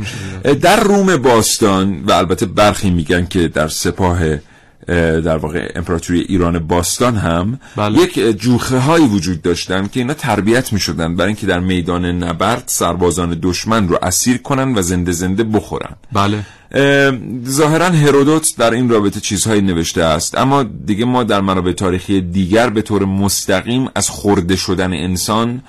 [0.54, 4.38] در روم باستان و البته برخی میگن که در سپاه اه،
[4.86, 7.98] در واقع امپراتوری ایران باستان هم بله.
[7.98, 13.38] یک جوخه هایی وجود داشتن که اینا تربیت می‌شدن برای اینکه در میدان نبرد سربازان
[13.42, 16.42] دشمن رو اسیر کنن و زنده زنده بخورن بله
[16.72, 17.12] اه،
[17.48, 22.70] ظاهرا هرودوت در این رابطه چیزهایی نوشته است اما دیگه ما در منابع تاریخی دیگر
[22.70, 25.62] به طور مستقیم از خورده شدن انسان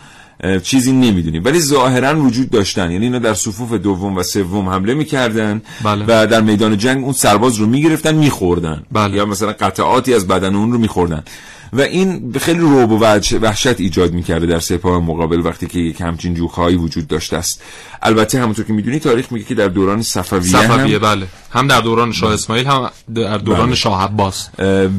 [0.64, 5.62] چیزی نمی‌دونیم ولی ظاهرا وجود داشتن یعنی اینا در صفوف دوم و سوم حمله می‌کردن
[5.84, 6.06] بله.
[6.08, 9.18] و در میدان جنگ اون سرباز رو می‌گرفتن میخوردن بله.
[9.18, 11.24] یا مثلا قطعاتی از بدن اون رو میخوردن
[11.74, 16.02] و این خیلی روب و وحش- وحشت ایجاد می‌کرده در سپاه مقابل وقتی که یک
[16.02, 17.62] همچین جوخهایی وجود داشته است.
[18.02, 21.28] البته همونطور که می‌دونی تاریخ میگه که در دوران صفویه صفویه هم بله.
[21.52, 23.76] هم در دوران شاه اسماعیل هم در دوران بله.
[23.76, 24.50] شاه عباس.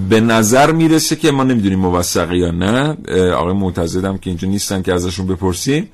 [0.09, 2.97] به نظر می‌رسه که ما نمی‌دونیم موثقه یا نه.
[3.33, 5.89] آقای معتزد هم که اینجا نیستن که ازشون بپرسیم.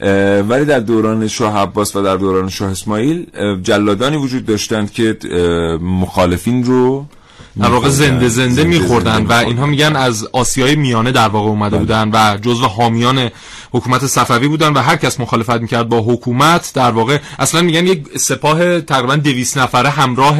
[0.00, 3.26] اه، ولی در دوران شاه عباس و در دوران شاه اسماعیل
[3.62, 5.18] جلادانی وجود داشتند که
[5.80, 7.06] مخالفین رو
[7.60, 9.32] در واقع زنده زنده میخوردن و.
[9.32, 13.30] اینها میگن از آسیای میانه در واقع اومده بودن و جزو حامیان
[13.74, 18.18] حکومت صفوی بودن و هر کس مخالفت می‌کرد با حکومت در واقع اصلا میگن یک
[18.18, 20.38] سپاه تقریبا 200 نفره همراه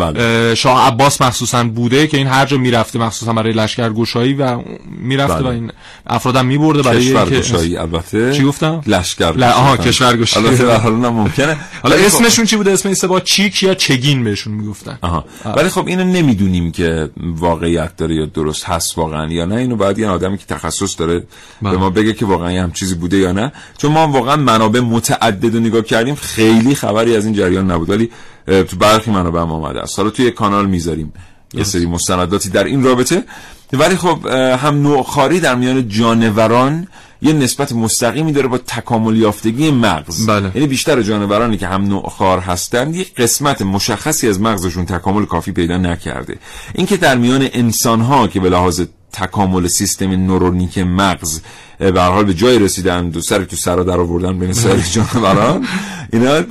[0.00, 4.58] اه، شاه عباس مخصوصا بوده که این هر جا می‌رفته مخصوصا برای لشکرگشایی و
[5.00, 5.44] می‌رفته بله.
[5.44, 5.72] و این
[6.06, 11.06] افرادم میبرده برای کشورگشایی البته چی گفتم؟ لشکر ل- آها کشورگشایی البته در حال هم
[11.08, 11.56] ممکنه.
[11.82, 15.24] حالا خب- اسمشون چی بوده؟ اسم این سپاه چیک یا چگین بهشون می‌گفتن؟ آها.
[15.56, 19.54] ولی خب اینو نمی‌دونیم که واقعیت داره یا درست هست واقعا یا نه.
[19.54, 21.22] اینو باید یه آدمی که تخصص داره
[21.62, 21.70] بله.
[21.72, 23.52] به ما بگه که واقعا چیزی بوده یا نه.
[23.78, 27.90] چون ما واقعا منابع متعدد رو نگاه کردیم خیلی خبری از این جریان نبود.
[27.90, 28.10] ولی
[28.46, 29.98] تو برخی منابع هم آمده است.
[29.98, 31.12] حالا توی کانال می‌ذاریم.
[31.54, 33.24] یه سری مستنداتی در این رابطه.
[33.72, 34.26] ولی خب
[34.60, 36.88] هم نوعخاری در میان جانوران
[37.22, 40.26] یه نسبت مستقیمی داره با تکامل یافتگی مغز.
[40.26, 40.50] بله.
[40.54, 45.76] یعنی بیشتر جانورانی که هم نوعخوار هستند یک قسمت مشخصی از مغزشون تکامل کافی پیدا
[45.76, 46.38] نکرده.
[46.74, 48.82] اینکه در میان انسان ها که به لحاظ
[49.16, 51.40] تکامل سیستم نورونیک مغز
[51.78, 55.66] به حال به جای رسیدن و سر تو سرا در آوردن بین سایر جانوران.
[56.12, 56.42] اینا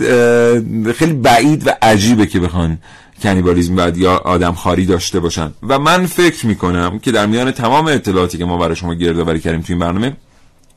[0.94, 2.78] خیلی بعید و عجیبه که بخوان
[3.24, 5.52] کنیبالیزم بعد یا آدم خاری داشته باشن.
[5.68, 9.62] و من فکر می‌کنم که در میان تمام اطلاعاتی که ما برای شما گردآوری کردیم
[9.62, 10.14] تو این برنامه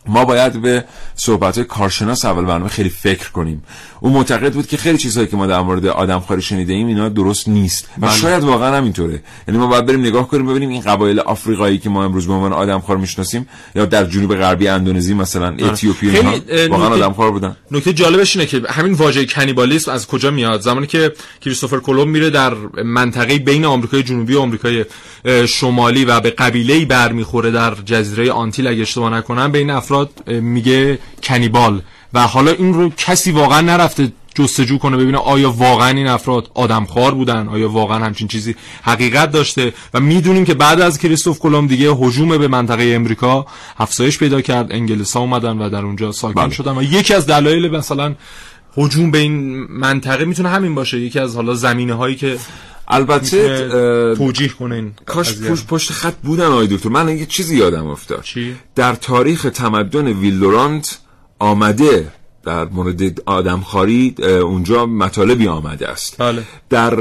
[0.06, 0.84] ما باید به
[1.14, 3.62] صحبت کارشناس اول برنامه خیلی فکر کنیم.
[4.00, 7.08] او معتقد بود که خیلی چیزهایی که ما در مورد آدم خاری شنیده ایم اینا
[7.08, 7.88] درست نیست.
[7.98, 8.16] و بله.
[8.16, 9.22] شاید واقعا همینطوره.
[9.48, 12.52] یعنی ما باید بریم نگاه کنیم ببینیم این قبایل آفریقایی که ما امروز به عنوان
[12.52, 17.12] آدم خار می‌شناسیم یا در جنوب غربی اندونزی مثلا اتیوپی اینها اه، واقعا نکته- آدم
[17.12, 17.56] خار بودن.
[17.70, 22.30] نکته جالبش اینه که همین واژه کنیبالیسم از کجا میاد؟ زمانی که کریستوفر کلمب میره
[22.30, 24.84] در منطقه بین آمریکای جنوبی و آمریکای
[25.48, 30.98] شمالی و به قبیله‌ای برمیخوره در جزیره آنتیل اگه اشتباه نکنم به این افراد میگه
[31.22, 31.82] کنیبال.
[32.14, 37.14] و حالا این رو کسی واقعا نرفته جستجو کنه ببینه آیا واقعا این افراد آدمخوار
[37.14, 39.72] بودن آیا واقعا همچین چیزی حقیقت داشته.
[39.94, 43.46] و می‌دونیم که بعد از کریستوف کلمب دیگه هجوم به منطقه امریکا
[43.78, 46.54] افزایش پیدا کرد انگلیس ها اومدن و در اونجا ساکن بله.
[46.54, 46.78] شدن.
[46.78, 48.14] و یکی از دلایل مثلا
[48.76, 52.38] هجوم به این منطقه می‌تونه همین باشه یکی از حالا زمینه هایی که
[52.88, 53.68] البته
[54.14, 55.38] توجیه کنه این کاش.
[55.38, 60.06] پشت, پشت خط بودن آقای دکتر من یه چیزی یادم افتاد چی؟ در تاریخ تمدن
[60.06, 60.98] ویلدورانت
[61.38, 62.12] آمده
[62.44, 66.42] در مورد آدمخواری اونجا مطالبی آمده است بله.
[66.70, 66.94] در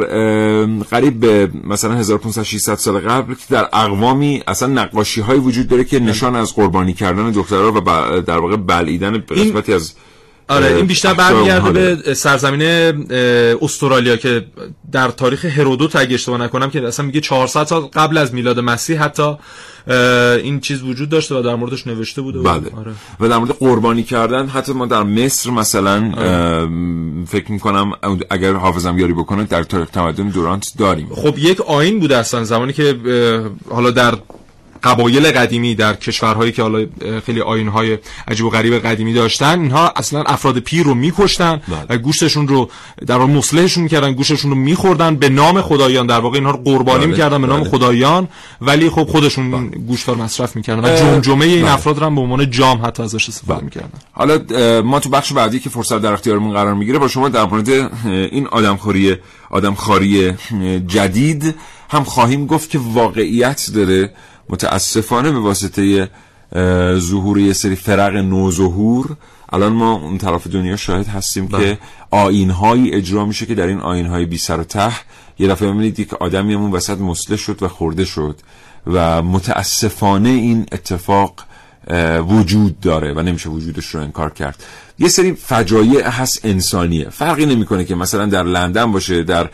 [0.74, 5.84] قریب به مثلا 1500 600 سال قبل که در اقوامی اصلا نقاشی های وجود داره
[5.84, 9.94] که نشان از قربانی کردن دخترها و در واقع بلعیدن قسمتی از
[10.48, 11.96] آره این بیشتر برمیگرده.
[11.96, 12.62] به سرزمین
[13.62, 14.46] استرالیا که
[14.92, 19.04] در تاریخ هرودوت اگه اشتباه نکنم که اصلا میگه 400 سال قبل از میلاد مسیح
[19.04, 19.36] حتی
[20.44, 22.92] این چیز وجود داشته و در موردش نوشته بوده بله آره.
[23.20, 27.92] و در مورد قربانی کردن حتی ما در مصر مثلا ام، فکر می‌کنم
[28.30, 32.74] اگر حافظم یاری بکنه در تاریخ تمدن دورانت داریم خب یک آین بوده اصلا زمانی
[32.74, 32.96] که
[33.70, 34.14] حالا در
[34.84, 36.86] قبایل قدیمی در کشورهایی که حالا
[37.26, 42.48] خیلی آینهای عجیب و غریب قدیمی داشتن اینها اصلا افراد پیر رو میکشتن و گوشتشون
[42.48, 42.70] رو
[43.08, 46.08] در واقع مصلحشون می‌کردن گوشتشون رو میخوردن به نام خدایان.
[46.08, 47.70] در واقع اینها رو قربانی بله، می‌کردن به نام بله.
[47.70, 48.28] خدایان.
[48.62, 51.74] ولی خب خودشون گوشت رو مصرف می‌کردن و جمجمه این بله.
[51.74, 54.00] افراد رو هم به عنوان جام حتی ازش استفاده می‌کردن.
[54.12, 57.70] حالا ما تو بخش بعدی که فرصت در اختیارمون قرار می‌گیره با شما در مورد
[58.10, 59.16] این آدمخوری
[59.50, 60.34] آدمخواری
[60.88, 61.56] جدید
[61.90, 64.14] هم خواهیم گفت که واقعیت داره.
[64.50, 66.10] متاسفانه به واسطه
[66.98, 69.18] ظهور یه سری فرق نوظهور
[69.50, 71.78] الان ما اون طرف دنیا شاهد هستیم که
[72.12, 74.92] آینهایی اجرا میشه که در این آینهای بی سر و ته.
[75.40, 78.40] یه دفعه می‌بینید یک آدمی همون وسط مسله شد و خورده شد
[78.88, 81.34] و متاسفانه این اتفاق
[82.28, 84.64] وجود داره و نمیشه وجودش رو انکار کرد.
[85.00, 87.10] یه سری فجایع هست انسانیه.
[87.10, 89.50] فرقی نمی‌کنه که مثلا در لندن باشه در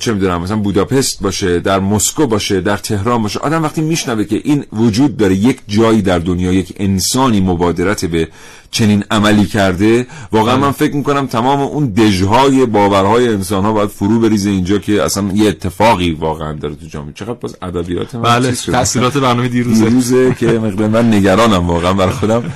[0.00, 3.38] چه می‌دونم مثلا بوداپست باشه در مسکو باشه در تهران باشه.
[3.38, 8.28] آدم وقتی میشنوه که این وجود داره یک جایی در دنیا یک انسانی مبادرت به
[8.70, 14.20] چنین عملی کرده واقعا من فکر می‌کنم تمام اون دژهای باورهای انسان ها باید فرو
[14.20, 17.12] بریزه اینجا که اصلا یه اتفاقی واقعا داره تو جامعه.
[17.14, 18.52] چقدر باز ادبیات من بله.
[18.52, 19.84] تاثیرات برنامه دیروزه.
[19.84, 22.42] دیروزه که مقدار من نگرانم واقعا برای خودم.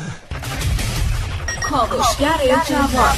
[1.77, 3.17] کاوشگر جوان.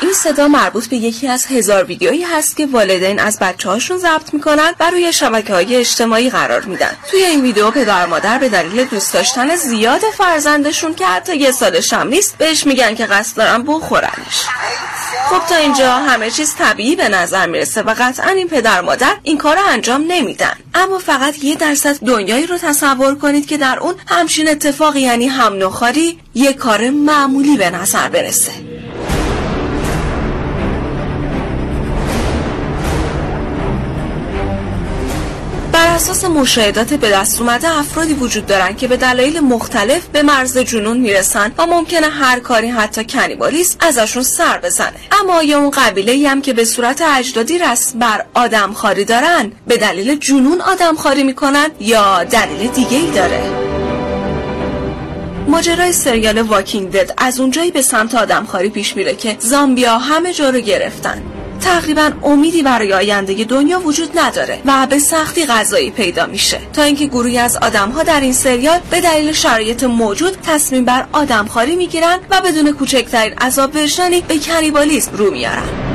[0.00, 4.34] این صدا مربوط به یکی از هزار ویدیویی هست که والدین از بچه هاشون ضبط
[4.34, 6.96] می‌کنن و روی شبکه های اجتماعی قرار میدن.
[7.10, 11.92] توی این ویدیو پدر مادر به دلیل دوست داشتن زیاد فرزندشون که حتی یه سالش
[11.92, 14.46] هم نیست بهش میگن که قصد دارن بخورنش.
[15.32, 19.38] خب تا اینجا همه چیز طبیعی به نظر می‌رسه و قطعا این پدر مادر این
[19.38, 20.56] کار رو انجام نمیدن.
[20.74, 25.66] اما فقط یه درصد دنیایی رو تصور کنید که در اون همچین اتفاقی یعنی هم
[25.66, 28.52] نخاری یه کار معمولی به نظر برسه.
[35.72, 40.58] بر اساس مشاهدات به دست اومده افرادی وجود دارن که به دلایل مختلف به مرز
[40.58, 44.92] جنون می‌رسن و ممکنه هر کاری حتی کنیبالیسم ازشون سر بزنه.
[45.20, 49.52] اما آیا اون قبیله ای هم که به صورت اجدادی رسم بر آدم خاری دارن
[49.66, 53.42] به دلیل جنون آدم خاری می‌کنن یا دلیل دیگه ای داره؟
[55.48, 60.50] ماجرای سریال واکینگ دد از اونجایی به سمت آدمخواری پیش میره که زامبیا همه جا
[60.50, 61.22] رو گرفتن.
[61.62, 66.60] تقریبا امیدی برای آینده دنیا وجود نداره و به سختی غذایی پیدا میشه.
[66.72, 71.76] تا اینکه گروهی از آدمها در این سریال به دلیل شرایط موجود تصمیم بر آدمخواری
[71.76, 75.91] می‌گیرن و بدون کوچکترین عذاب وجدانی به کنیبالیسم رو میارن.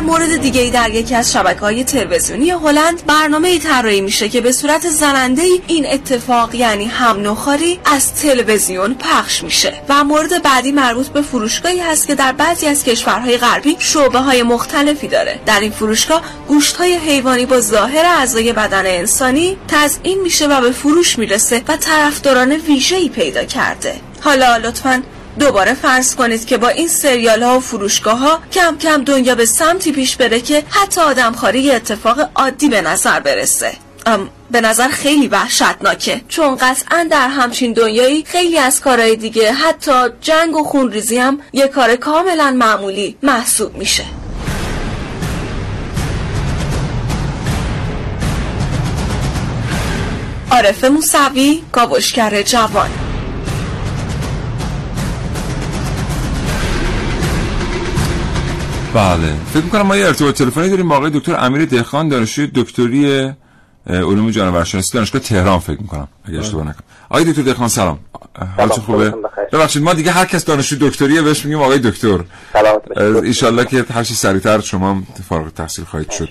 [0.00, 4.28] در مورد دیگه ای در یکی از شبکه های تلویزیونی هلند برنامه ای طراحی میشه
[4.28, 10.04] که به صورت زننده ای این اتفاق یعنی هم نخاری از تلویزیون پخش میشه و
[10.04, 15.08] مورد بعدی مربوط به فروشگاهی هست که در بعضی از کشورهای غربی شعبه های مختلفی
[15.08, 15.40] داره.
[15.46, 20.70] در این فروشگاه گوشت های حیوانی با ظاهر اعضای بدن انسانی تزیین میشه و به
[20.70, 23.94] فروش می‌رسه و طرفداران ویژه‌ای پیدا کرده.
[24.20, 25.02] حالا لطفاً
[25.38, 29.46] دوباره فرض کنید که با این سریال ها و فروشگاه ها کم کم دنیا به
[29.46, 33.72] سمتی پیش بره که حتی آدمخواری اتفاق عادی به نظر برسه.
[34.06, 36.20] ام به نظر خیلی وحشتناکه.
[36.28, 41.68] چون قطعا در همچین دنیایی خیلی از کارهای دیگه حتی جنگ و خونریزی هم یه
[41.68, 44.04] کار کاملا معمولی محسوب میشه.
[50.50, 53.09] عارف موسوی کاوشگر جوان.
[58.94, 59.34] بله.
[59.52, 63.32] فکر می‌کنم ما یه ارتباط تلفنی داریم با آقای دکتر امیر دهخان دانشجوی دکتری
[63.86, 66.84] علوم جانورشناسی دانشگاه تهران فکر می‌کنم اگه اشتباه نکنم.
[67.08, 67.98] آقای دکتر دهخان سلام.
[68.56, 69.14] حالتون خوبه.
[69.52, 72.18] ببخشید ما دیگه هر کس دانشجوی دکتریه بهش میگیم آقای دکتر.
[72.52, 73.16] سلامت باشید.
[73.16, 76.28] اه، ایشالله که هر چی سریعتر شما هم فارغ التحصیل خواهید شد.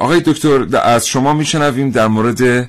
[0.00, 2.68] آقای دکتر از شما میشنویم در مورد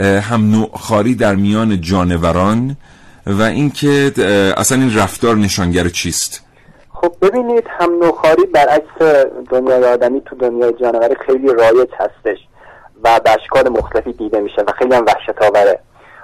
[0.00, 2.76] هم نوعخاری در میان جانوران
[3.26, 4.12] و اینکه
[4.56, 6.40] اصلا این رفتار نشانگر چیست؟
[7.04, 12.38] خب ببینید هم نوخاری برعکس دنیای آدمی تو دنیای جانوری خیلی رایج هستش
[13.04, 15.78] و به اشکال مختلفی دیده میشه و خیلی هم وحشت آوره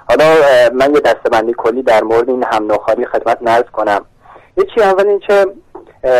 [0.09, 0.25] حالا
[0.73, 4.05] من یه دستبندی کلی در مورد این هم نوخاری خدمت نرز کنم.
[4.57, 5.45] یه چی اول این که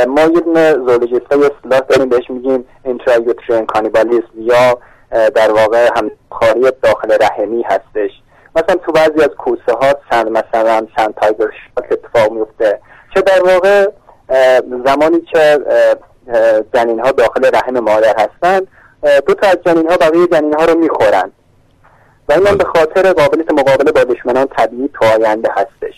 [0.08, 4.78] ما یه دونه زولوژیست های اصطلاح داریم بهش میگیم انترایوترین کانیبالیسم یا
[5.12, 8.12] در واقع هم خاری داخل رحمی هستش.
[8.56, 11.50] مثلا تو بعضی از کوسه ها چند مثلا چند تایگر
[11.92, 12.80] اتفاق میفته
[13.14, 13.88] چه در واقع
[14.86, 15.60] زمانی که
[16.74, 18.68] جنین ها داخل رحم مادر هستند
[19.28, 21.32] دو تا از جنین ها بقیه جنین ها رو می‌خورن.
[22.30, 25.96] و این به خاطر قابلیت مقابله با دشمنان طبیعی تو آینده هستش.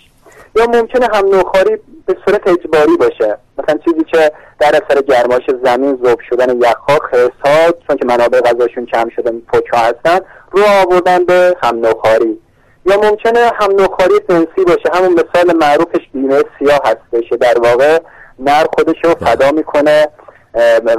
[0.55, 3.37] یا ممکنه هم نوخاری به صورت اجباری باشه.
[3.57, 8.85] مثلا چیزی که در اثر گرمایش زمین ذوب شدن یخها خرسها چون که منابع غذاشون
[8.85, 10.19] کم شده پوچا هستن
[10.51, 12.39] رو آوردن به هم نوخاری.
[12.85, 17.99] یا ممکنه هم نوخاری جنسی باشه همون مثال معروفش بیمه سیاه هستش در واقع
[18.39, 20.07] نر خودش رو فدا می‌کنه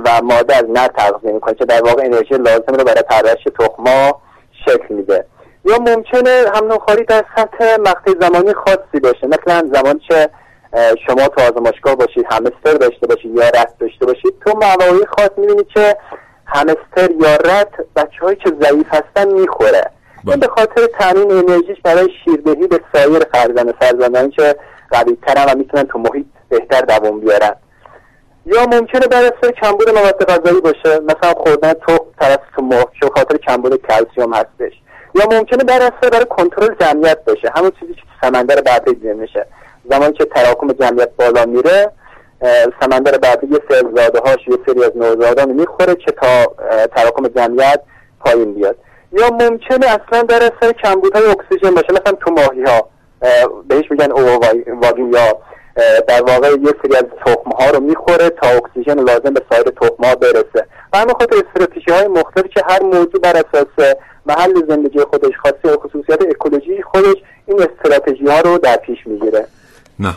[0.05, 4.20] و ماده از نر تغذیه می‌کنه که در واقع انرژی لازم رو برای پرورش تخما
[4.64, 5.26] شکل میده.
[5.64, 10.28] یا ممکنه هم نوخاری در سطح مقطع زمانی خاصی باشه مثلا زمانی که
[11.07, 15.68] شما تو آزمایشگاه باشید همستر داشته باشید یا رد داشته باشید تو مواقعی خاص می‌بینید
[15.68, 15.97] که
[16.47, 19.91] همستر یا رد بچه هایی که ضعیف هستن می‌خوره.
[20.26, 24.57] این به خاطر تامین انرژیش برای شیردهی به سایر فرزند فرزندانی که
[24.91, 27.57] قویترن و می‌تونن تو محیط بهتر دوام بیارن.
[28.47, 32.84] یا ممکنه بر اثر کمبود مواد غذایی باشه مثلا خوردن تو طرف تو مخ
[33.14, 34.72] خاطر کمبود کلسیوم هستش.
[35.14, 39.47] یا ممکنه بر اثر برای کنترل جمعیت باشه همون چیزی که سمندر ببری دیده میشه.
[39.90, 41.92] زمانی که تراکم جمعیت بالا میره
[42.80, 46.55] سمندر ببری یه سری زاده هاش یه سری از نوزادان می‌خوره که تا
[46.86, 47.80] تراکم جمعیت
[48.20, 48.76] پایین بیاد.
[49.12, 52.88] یا ممکنه اصلا در اثر کمبودهای اکسیژن باشه مثلا تو ماهی ها
[53.68, 54.12] بهش میگن
[54.82, 55.38] واگی یا
[56.09, 60.09] در واقع یه سری از تخمه ها رو می‌خوره تا اکسیژن لازم به سایر تخمه
[60.09, 60.66] ها برسه.
[60.93, 63.95] و همه خاطر استراتژی های مختلفی که هر موضوع بر اساس
[64.27, 67.16] محل زندگی خودش خاصی و خصوصیات اکولوژی خودش
[67.47, 69.47] این استراتژی ها رو در پیش می‌گیره.
[69.99, 70.14] نه.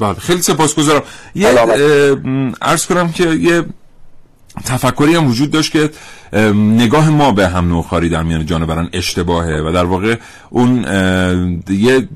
[0.00, 1.02] بله خیلی سپاسگزارم.
[1.34, 1.48] یه
[2.62, 3.64] عرض کنم که یه
[4.64, 5.90] تفکری هم وجود داشت که
[6.54, 10.16] نگاه ما به هم نوخاری در میان جانوران اشتباهه و در واقع
[10.50, 10.84] اون
[11.70, 12.08] یه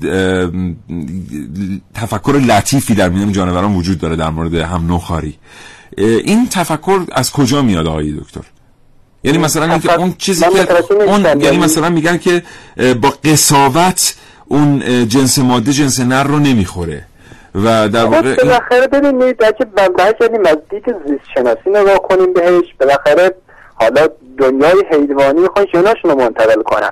[1.93, 5.35] تفکر لطیفی در میان جانوران وجود داره در مورد هم نوخاری.
[5.97, 8.41] این تفکر از کجا میاد آقای دکتر؟
[9.23, 12.43] یعنی مثلا اینکه اون چیزی که اون یعنی مثلا میگن که
[13.01, 14.15] با قصاوت
[14.45, 17.05] اون جنس ماده جنس نر رو نمی‌خوره.
[17.55, 23.35] و در واقع بالاخره ببینید اگه برگردیم از دید زیست شناسی نگاه کنیم بهش بالاخره
[23.75, 26.91] حالا دنیای حیوانی می‌خوان ژناشون رو منتقل کنن.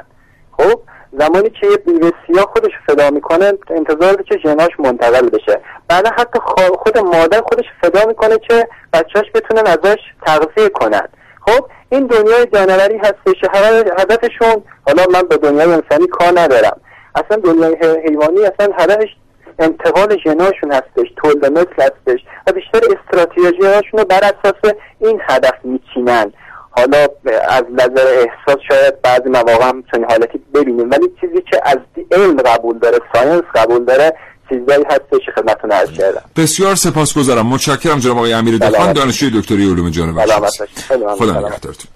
[0.52, 0.82] خب
[1.20, 5.60] زمانی که یه بیوه سیاه خودش فدا می‌کنه انتظار که ژناش منتقل بشه.
[5.88, 6.40] بعد حتی
[6.80, 11.08] خود مادر خودش فدا می‌کنه که بچهاش بتونن ازش تغذیه کنن.
[11.48, 13.36] خب این دنیای جانوری هستش
[14.00, 16.82] هدفشون حالا من به دنیای انسانی کار ندارم.
[17.16, 17.76] اصلا دنیای
[18.08, 19.10] حیوانی اصلا هدفش
[19.60, 25.54] انتقال ژناشون هستش تولد مثل هستش و بیشتر استراتژی هاشون رو بر اساس این هدف
[25.64, 26.34] میچینن.
[26.72, 27.08] حالا
[27.50, 31.78] از نظر احساس شاید بعضی مواقع هم چنین حالتی ببینیم ولی چیزی که از
[32.12, 34.14] علم قبول داره ساینس قبول داره
[34.50, 36.22] چیزایی هستش که خدمتتون عرض کردم.
[36.38, 37.48] بسیار سپاسگزارم.
[37.48, 40.26] متشکرم جناب آقای امیر دخان دانشجوی دکتری علوم جانور
[41.16, 41.92] خدا نگهدارتون.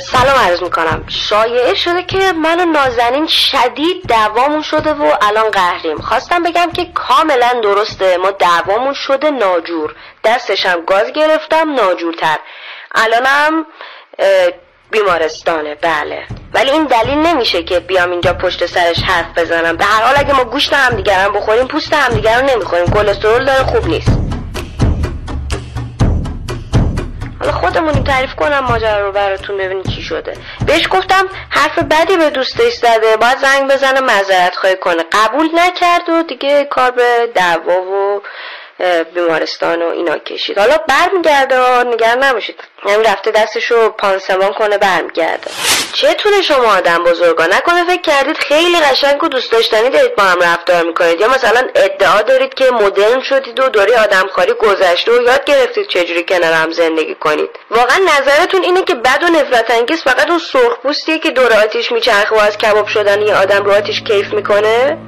[0.00, 1.04] سلام عرض می‌کنم.
[1.08, 5.98] شایعه شده که من و نازنین شدید دعوامون شده و الان قهریم.
[5.98, 8.16] خواستم بگم که کاملا درسته.
[8.16, 9.94] ما دعوامون شده ناجور.
[10.24, 12.38] دستشم گاز گرفتم ناجورتر.
[12.94, 13.66] الانم
[14.90, 15.74] بیمارستانه.
[15.74, 16.26] بله.
[16.54, 19.76] ولی این دلیل نمیشه که بیام اینجا پشت سرش حرف بزنم.
[19.76, 22.86] به هر حال اگه ما گوشت همدیگرم بخوریم پوست همدیگر رو نمی‌خوریم.
[22.86, 24.12] کلسترول داره خوب نیست.
[27.42, 30.36] حالا خودمونی تعریف کنم ماجرا رو براتون ببینید چی شده.
[30.66, 35.04] بهش گفتم حرف بدی به دوستش زده باید زنگ بزنه معذرت خواهی کنه.
[35.12, 38.22] قبول نکرد و دیگه کار به دعوا و
[39.14, 40.58] بیمارستان و اینا کشید.
[40.58, 42.60] حالا برمیگرده نگران نباشید.
[42.86, 45.50] یعنی رفته دستشو پانسمان کنه برمیگرده.
[45.92, 50.40] چتونه شما آدم بزرگا؟ نکنه فکر کردید خیلی قشنگ و دوست داشتنی دارید با هم
[50.42, 51.20] رفتار می‌کنید.
[51.20, 56.24] یا مثلا ادعا دارید که مدرن شدید و داری آدمخواری گذشته و یاد گرفتید چجوری
[56.24, 57.50] کنار هم زندگی کنید.
[57.70, 61.92] واقعا نظرتون اینه که بد و نفرت انگیز فقط اون سرخ پوستیه که دور آتیش
[61.92, 64.98] میچرخه و از کباب شدن یه آدم رو آتیش کیف می‌کنه؟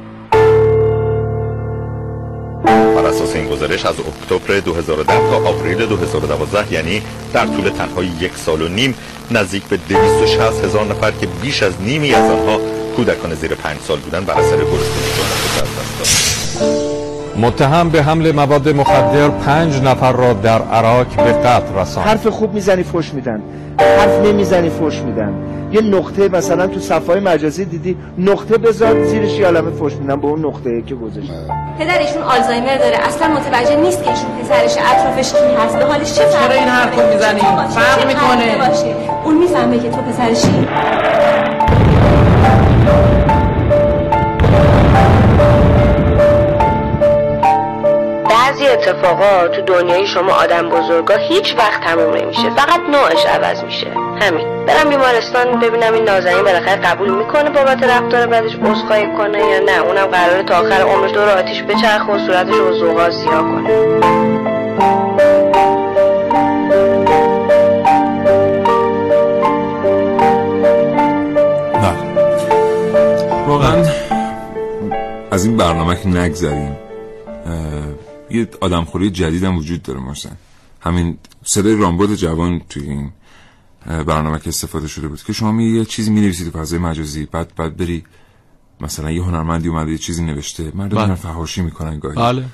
[2.65, 8.33] بر اساس این گزارش از اکتبر 2010 تا آوریل 2012 یعنی در طول تنها یک
[8.37, 8.97] سال و نیم
[9.31, 12.61] نزدیک به 260 هزار نفر که بیش از نیمی از آنها
[12.97, 16.95] کودکان زیر پنج سال بودن بر اثر گرسنگی جان از دست دادند
[17.37, 22.07] متهم به حمل مواد مخدر پنج نفر را در عراق به قتل رساند.
[22.07, 23.43] حرف خوب می‌زنی فش میدن.
[23.79, 25.33] حرف نمی‌زنی فش میدن.
[25.75, 30.27] یه نقطه مثلا تو صفحه مجازی دیدی نقطه بذار زیرش یه علامه فش میدن به
[30.27, 31.31] اون نقطه که گذاشت.
[31.79, 32.97] پدرشون آلزایمر داره.
[32.97, 35.79] اصلا متوجه نیست که ایشون پسرش اطرافش کی هست.
[35.79, 38.71] به حالش چه چرا این حرفو می‌زنی؟ فرق می‌کنه؟
[39.25, 40.67] اون می‌فهمه که تو پسرشی.
[48.55, 52.51] بعضی اتفاقا تو دنیای شما آدم بزرگا هیچ وقت تموم نمیشه.
[52.51, 53.87] فقط نوعش عوض میشه.
[54.21, 54.67] همین.
[54.67, 59.79] برم بیمارستان ببینم این نازنین بالاخره قبول می‌کنه بابت رفتار بعدش عذرخواهی کنه یا نه.
[59.79, 63.71] اونم قراره تا آخر عمرش دور آتیش بچرخه و صورتش رو زوغا سیاه کنه.
[73.49, 73.85] واقعا
[75.31, 76.77] از این برنامه که نگذریم.
[78.35, 80.33] یه آدمخوری جدید هم وجود داره مثلا
[80.81, 83.11] همین صدای رامبد جوان توی این
[83.87, 87.27] برنامه که استفاده شده بود که شما می یه چیزی می نویسید تو فضای مجازی
[87.27, 88.05] بعد بعد بری
[88.81, 90.97] مثلا یه هنرمندی اومده یه چیزی نوشته مردم.
[90.97, 91.15] بله.
[91.15, 92.45] فحاشی می‌کنن گاهی بله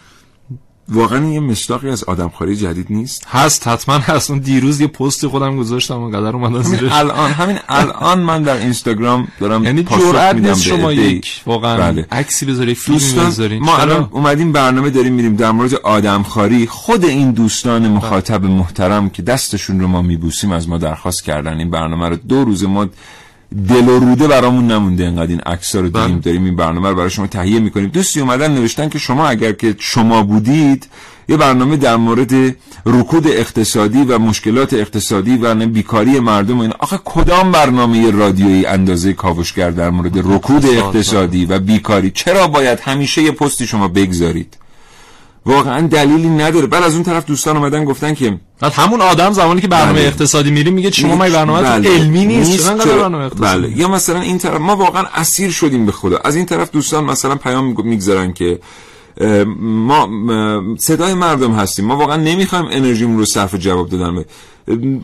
[0.91, 4.31] واقعا یه مصداقی از آدمخواری جدید نیست؟ هست حتما هست.
[4.31, 6.93] اون دیروز یه پستی خودم گذاشتم اونقدر اومدن زیرش.
[6.93, 9.87] الان همین الان من در اینستاگرام دارم یعنی
[10.35, 10.93] میدم نیست شما.
[10.93, 12.07] یک واقعا بله.
[12.11, 16.67] عکسی بذاری دوستان بذاری ما؟ الان اومدیم برنامه داریم میریم در مورد آدمخواری.
[16.67, 21.71] خود این دوستان مخاطب محترم که دستشون رو ما میبوسیم از ما درخواست کردن این
[21.71, 22.17] برنامه رو.
[22.17, 22.87] دو روز ما
[23.69, 27.11] دل و روده برامون نمونده انقدر این عکس‌ها رو دیدیم داریم این برنامه رو برای
[27.11, 27.89] شما تهیه می‌کنیم.
[27.89, 30.89] دوستی اومدن نوشتن که شما اگر که شما بودید
[31.29, 36.75] یه برنامه در مورد رکود اقتصادی و مشکلات اقتصادی و بیکاری مردم و اینا.
[36.79, 43.23] آخه کدام برنامه رادیویی اندازه کاوشگر در مورد رکود اقتصادی و بیکاری؟ چرا باید همیشه
[43.23, 44.57] یه پستی شما بگذارید؟
[45.47, 49.61] واقعا دلیلی نداره بعد از اون طرف دوستان اومدن گفتن که بعد همون آدم زمانی
[49.61, 50.07] که برنامه بله.
[50.07, 51.91] اقتصادی میری میگه شما ما برنامه بله.
[51.91, 55.51] علمی نیست چرا انقدر چرا؟ برنامه اقتصادی بله یا مثلا این طرف ما واقعا اسیر
[55.51, 58.59] شدیم به خدا از این طرف دوستان مثلا پیام می‌گذارن که
[59.61, 60.09] ما
[60.79, 61.85] صدای مردم هستیم.
[61.85, 64.25] ما واقعا نمی‌خوایم انرژیمون رو صرف جواب دادن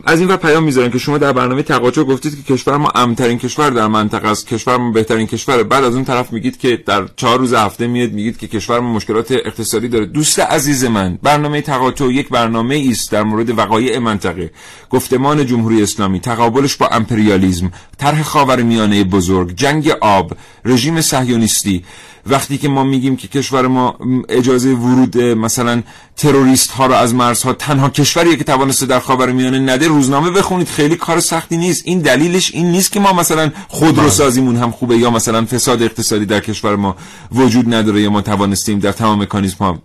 [0.05, 3.37] از این ور پیام می‌ذارن که شما در برنامه تقاطع گفتید که کشور ما امنترین
[3.37, 4.47] کشور در منطقه است.
[4.47, 5.63] کشور ما بهترین کشوره.
[5.63, 8.93] بعد از اون طرف میگید که در چهار روز هفته میاد میگید که کشور ما
[8.93, 10.05] مشکلات اقتصادی داره.
[10.05, 14.51] دوست عزیز من برنامه تقاطع یک برنامه است در مورد وقایع منطقه.
[14.89, 20.33] گفتمان جمهوری اسلامی تقابلش با امپریالیزم طرح خاورمیانه بزرگ جنگ آب
[20.65, 21.83] رژیم صهیونیستی.
[22.29, 23.95] وقتی که ما میگیم که کشور ما
[24.29, 25.83] اجازه ورود مثلا
[26.17, 30.95] تروریست ها رو از مرزها تنها کشوریه که توانسته در خاورمیانه نده روزنامه بخونید خیلی
[30.95, 31.81] کار سختی نیست.
[31.85, 36.39] این دلیلش این نیست که ما مثلا خودروسازیمون هم خوبه یا مثلا فساد اقتصادی در
[36.39, 36.95] کشور ما
[37.31, 39.79] وجود نداره یا ما توانستیم در تمام مکانیزم ها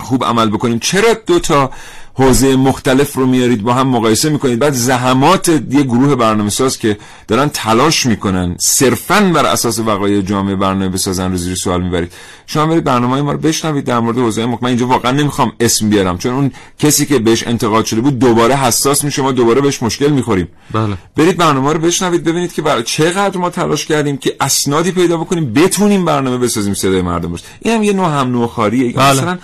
[0.00, 0.78] خوب عمل بکنیم.
[0.78, 1.70] چرا دو تا
[2.16, 4.58] حوزه مختلف رو میارید با هم مقایسه می‌کنید.
[4.58, 6.98] بعد زحمات یه گروه برنامه ساز که
[7.28, 12.12] دارن تلاش می‌کنن صرفا بر اساس وقایع جامعه برنامه بسازن رو زیر سوال می‌برید.
[12.46, 14.62] شما برید برنامه ما رو بشنوید در مورد حوزه مختلف.
[14.62, 18.56] من اینجا واقعا نمی‌خوام اسم بیارم چون اون کسی که بهش انتقاد شده بود دوباره
[18.56, 20.48] حساس میشه ما دوباره بهش مشکل می‌خوریم.
[20.72, 20.96] بله.
[21.16, 25.52] برید برنامه رو بشنوید ببینید که برای چقدر ما تلاش کردیم که اسنادی پیدا بکنیم
[25.52, 29.10] بتونیم برنامه بسازیم صدای مردم باشه این هم یه نوع هم نوخاریه یا بله.
[29.10, 29.38] مثلا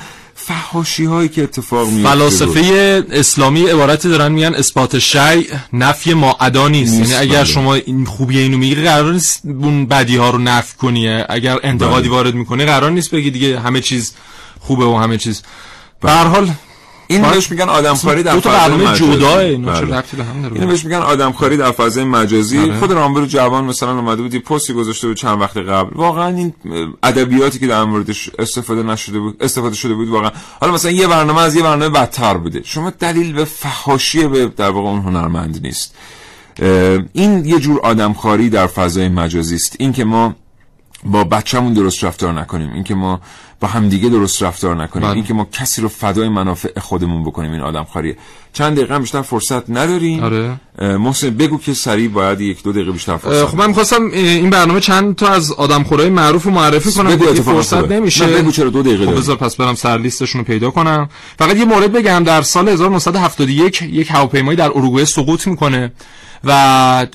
[0.51, 6.68] فحاشی هایی که اتفاق میفته فلاسفه اسلامی عبارتی دارن میگن اثبات شیء نفی ما ادا
[6.68, 7.44] نیست یعنی اگر بله.
[7.44, 11.09] شما این خوبی اینو میگی قرار نیست اون بدی ها رو نفی کنی.
[11.09, 12.16] اگر انتقادی بله.
[12.16, 14.12] وارد می‌کنه قرار نیست بگی دیگه همه چیز
[14.61, 15.42] خوبه و همه چیز.
[16.01, 16.51] به هر حال
[17.11, 19.16] این بهش میگن آدمخواری در دو تا فضای مجازی.
[19.16, 19.96] جداه اینا چه بله.
[19.96, 20.54] ربطی به هم داره.
[20.54, 22.72] اینو بهش میگن آدمخواری در فضای مجازی.
[22.72, 25.90] خود رامبر جوان مثلا اومده بود یه پستی گذاشته بود چند وقت قبل.
[25.94, 26.54] واقعا این
[27.02, 30.30] ادبیاتی که در موردش استفاده نشده بود استفاده شده بود واقعا.
[30.61, 32.61] حالا مثلا یه برنامه از یه برنامه بدتر بوده.
[32.64, 35.94] شما دلیل به فحاشی به در واقع اون هنرمند نیست.
[37.12, 39.76] این یه جور آدمخواری در فضای مجازی است.
[39.78, 40.34] این که ما
[41.04, 42.72] با بچه‌مون درست رفتار نکنیم.
[42.72, 43.20] اینکه ما
[43.61, 45.16] با همدیگه درست رفتار نکنیم بله.
[45.16, 48.16] اینکه ما کسی رو فدای منافع خودمون بکنیم این آدم خاریه
[48.52, 50.61] چند دقیقه هم بیشتر فرصت نداریم آره.
[50.80, 54.80] محسن بگو که سریع باید یک دو دقیقه بیشتر فرصت خب من می‌خواستم این برنامه
[54.80, 57.96] چند تا از آدم خورای معروف رو معرفی کنم بگو فرصت خوبه.
[57.96, 59.16] نمیشه نه، بگو چرا دو دقیقه خب.
[59.16, 61.08] بذار پس برم سر لیستشون رو پیدا کنم
[61.38, 65.92] فقط یه مورد بگم در سال 1971 یک هواپیمایی در اروگوئه سقوط می‌کنه
[66.45, 67.07] و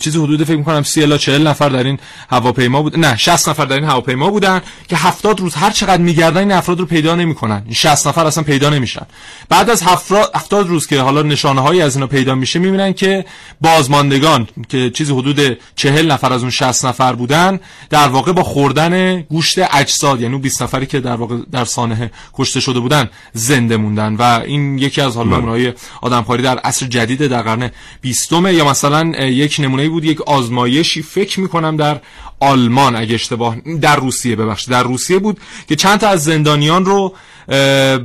[0.00, 1.98] چیزی حدود فکر می‌کنم 30 الی 40 نفر در این
[2.30, 6.40] هواپیما بود نه 60 نفر در این هواپیما بودن که 70 روز هر چقدر میگردن
[6.40, 7.62] این افراد رو پیدا نمی‌کنن.
[7.64, 9.06] این 60 نفر اصلا پیدا نمیشن.
[9.48, 13.24] بعد از 70 روز که حالا نشانه هایی از اینا پیدا میشه می‌بینن که
[13.60, 17.60] بازماندگان که چیزی حدود 40 نفر از اون 60 نفر بودن
[17.90, 22.10] در واقع با خوردن گوشت اجساد یعنی اون 20 نفری که در واقع در سانحه
[22.34, 24.14] کشته شده بودن زنده موندن.
[24.14, 29.26] و این یکی از حالا نمونه‌های آدمخواری در عصر جدید در قرن 20 یا مثلا
[29.26, 32.00] یک نمونه بود یک آزمایشی فکر می‌کنم در
[32.40, 37.14] آلمان اگه اشتباه در روسیه ببخشید در روسیه بود که چند تا از زندانیان رو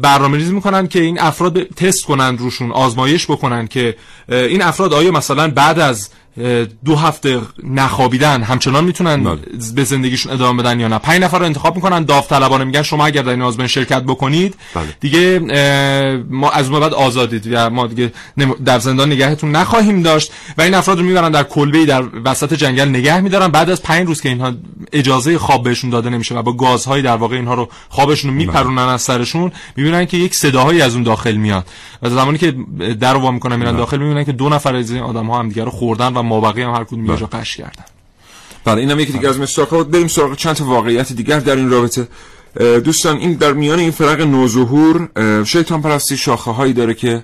[0.02, 3.96] برنامه ریزی می‌کنن که این افراد تست کنن روشون آزمایش بکنن که
[4.30, 6.10] این افراد آیا مثلا بعد از
[6.86, 9.38] دو هفته نخوابیدن همچنان می‌تونن
[9.76, 13.22] به زندگیشون ادامه بدن یا نه؟ پنج نفر رو انتخاب می‌کنن داوطلبانه میگن شما اگر
[13.22, 14.56] در این آزمایش شرکت بکنید
[15.00, 18.12] دیگه اه، ما از اون بعد آزادید و ما دیگه
[18.66, 22.90] در زندان نگهتون نخواهیم داشت و این افراد رو می‌برن در کلبه در وسط جنگل
[22.90, 23.48] نگه میدارن.
[23.48, 24.54] بعد از پنج روز که اینها
[24.94, 28.82] اجازه خواب بهشون داده نمیشه و با گازهای در واقع اینها رو خوابشون رو میپرونن
[28.82, 29.29] از سرشون
[29.76, 31.68] می‌بینن که یک صداهایی از اون داخل میاد.
[32.02, 32.56] و زمانی که
[33.00, 35.50] در رو وا می‌کنن میرن داخل می‌بینن که دو نفر از این آدم ها هم
[35.50, 37.84] دیگه رو خوردن و مابقی هم هر کدوم یه جا قش کردن.
[38.66, 39.78] بله اینم یکی دیگه از مستاقها.
[39.78, 42.08] بود بریم سراغ چند تا واقعیت دیگر در این رابطه.
[42.84, 45.10] دوستان این در میان این فرق نوظهور
[45.44, 47.24] شیطان پرستی شاخه هایی داره که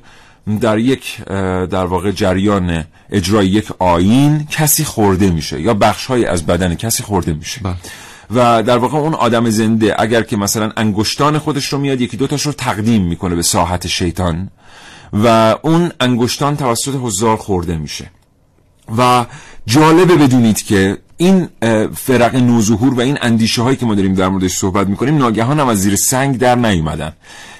[0.61, 1.23] در یک
[1.71, 7.33] در واقع جریان اجرای یک آین کسی خورده میشه یا بخش از بدن کسی خورده
[7.33, 7.61] میشه.
[8.31, 12.41] و در واقع اون آدم زنده اگر که مثلا انگشتان خودش رو میاد یکی دوتاش
[12.41, 14.49] رو تقدیم می‌کنه به ساحت شیطان
[15.13, 18.11] و اون انگشتان توسط حضار خورده میشه.
[18.97, 19.25] و
[19.65, 21.49] جالبه بدونید که این
[21.95, 25.67] فرق نوظهور و این اندیشه هایی که ما داریم در موردش صحبت می‌کنیم ناگهان هم
[25.67, 27.13] از زیر سنگ در نیومدن.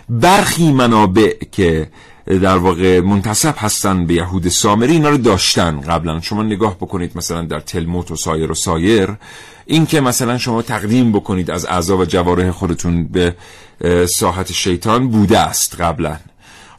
[0.10, 1.90] برخی منابع که
[2.28, 6.22] در واقع منتصب هستن به یهود سامری اینا رو داشتن قبلا.
[6.22, 9.10] شما نگاه بکنید مثلا در تلموت و سایر و سایر
[9.66, 13.36] این که مثلا شما تقدیم بکنید از اعضا و جوارح خودتون به
[14.18, 16.18] ساحت شیطان بوده است قبلا.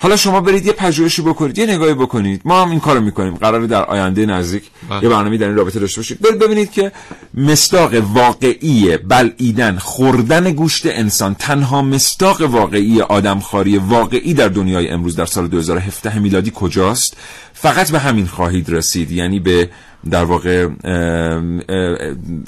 [0.00, 2.42] حالا شما برید یه پژوهشی بکنید یه نگاهی بکنید.
[2.44, 3.34] ما هم این کارو می‌کنیم.
[3.34, 5.02] قراره در آینده نزدیک بله.
[5.02, 6.20] یه برنامه در این رابطه داشته باشید.
[6.20, 6.92] برید ببینید که
[7.34, 15.26] مستاق واقعی بلعیدن خوردن گوشت انسان تنها مستاق واقعی آدمخواری واقعی در دنیای امروز در
[15.26, 17.16] سال 2017 میلادی کجاست؟
[17.52, 19.10] فقط به همین خواهید رسید.
[19.10, 19.70] یعنی به
[20.10, 20.68] در واقع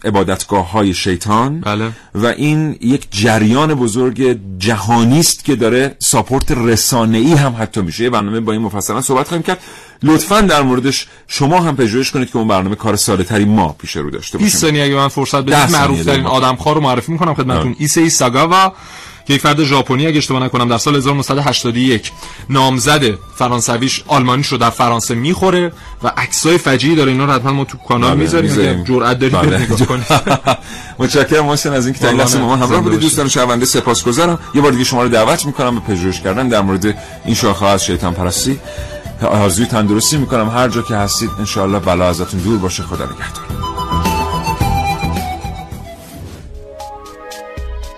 [0.04, 1.90] عبادتگاه های شیطان بله.
[2.14, 8.04] و این یک جریان بزرگ جهانی است که داره ساپورت رسانه ای هم حتی میشه
[8.04, 9.58] یه برنامه با این مفصلا صحبت خواهیم کرد
[10.02, 13.96] لطفا در موردش شما هم پژوهش کنید که اون برنامه کار ساده تری ما پیش
[13.96, 16.26] رو داشته 20 باشیم ثانیه اگه من فرصت بدید معروف ترین.
[16.26, 17.76] آدمخوار رو معرفی می‌کنم خدمتتون.
[17.78, 18.72] ایسئی ساگاوا
[19.28, 22.12] که یک فرد ژاپنی اگه اشتباه نکنم در سال 1981
[22.50, 25.72] نامزد فرانسویش آلمانیش رو در فرانسه می‌خوره
[26.02, 27.12] و عکسای فجیعی داره.
[27.12, 29.58] اینا رو حتما ما تو کانال بله، می‌ذاریم جرأت دارید بله.
[29.64, 30.06] نگاه کنید
[30.98, 33.00] متشکرم محسن از اینکه با ما همراه بودید.
[33.00, 34.38] دوستان شنونده سپاسگزارم.
[34.54, 36.86] یه بار دیگه شما رو دعوت می‌کنم به پژوهش کردن در مورد
[37.24, 38.60] این شاخه از شیطان پرستی.
[39.22, 40.48] آرزوی تندرستی می‌کنم.
[40.48, 42.82] هر جا که هستید انشاءالله بلا ازتون دور باشه.
[42.82, 44.07] خدا نگهدار.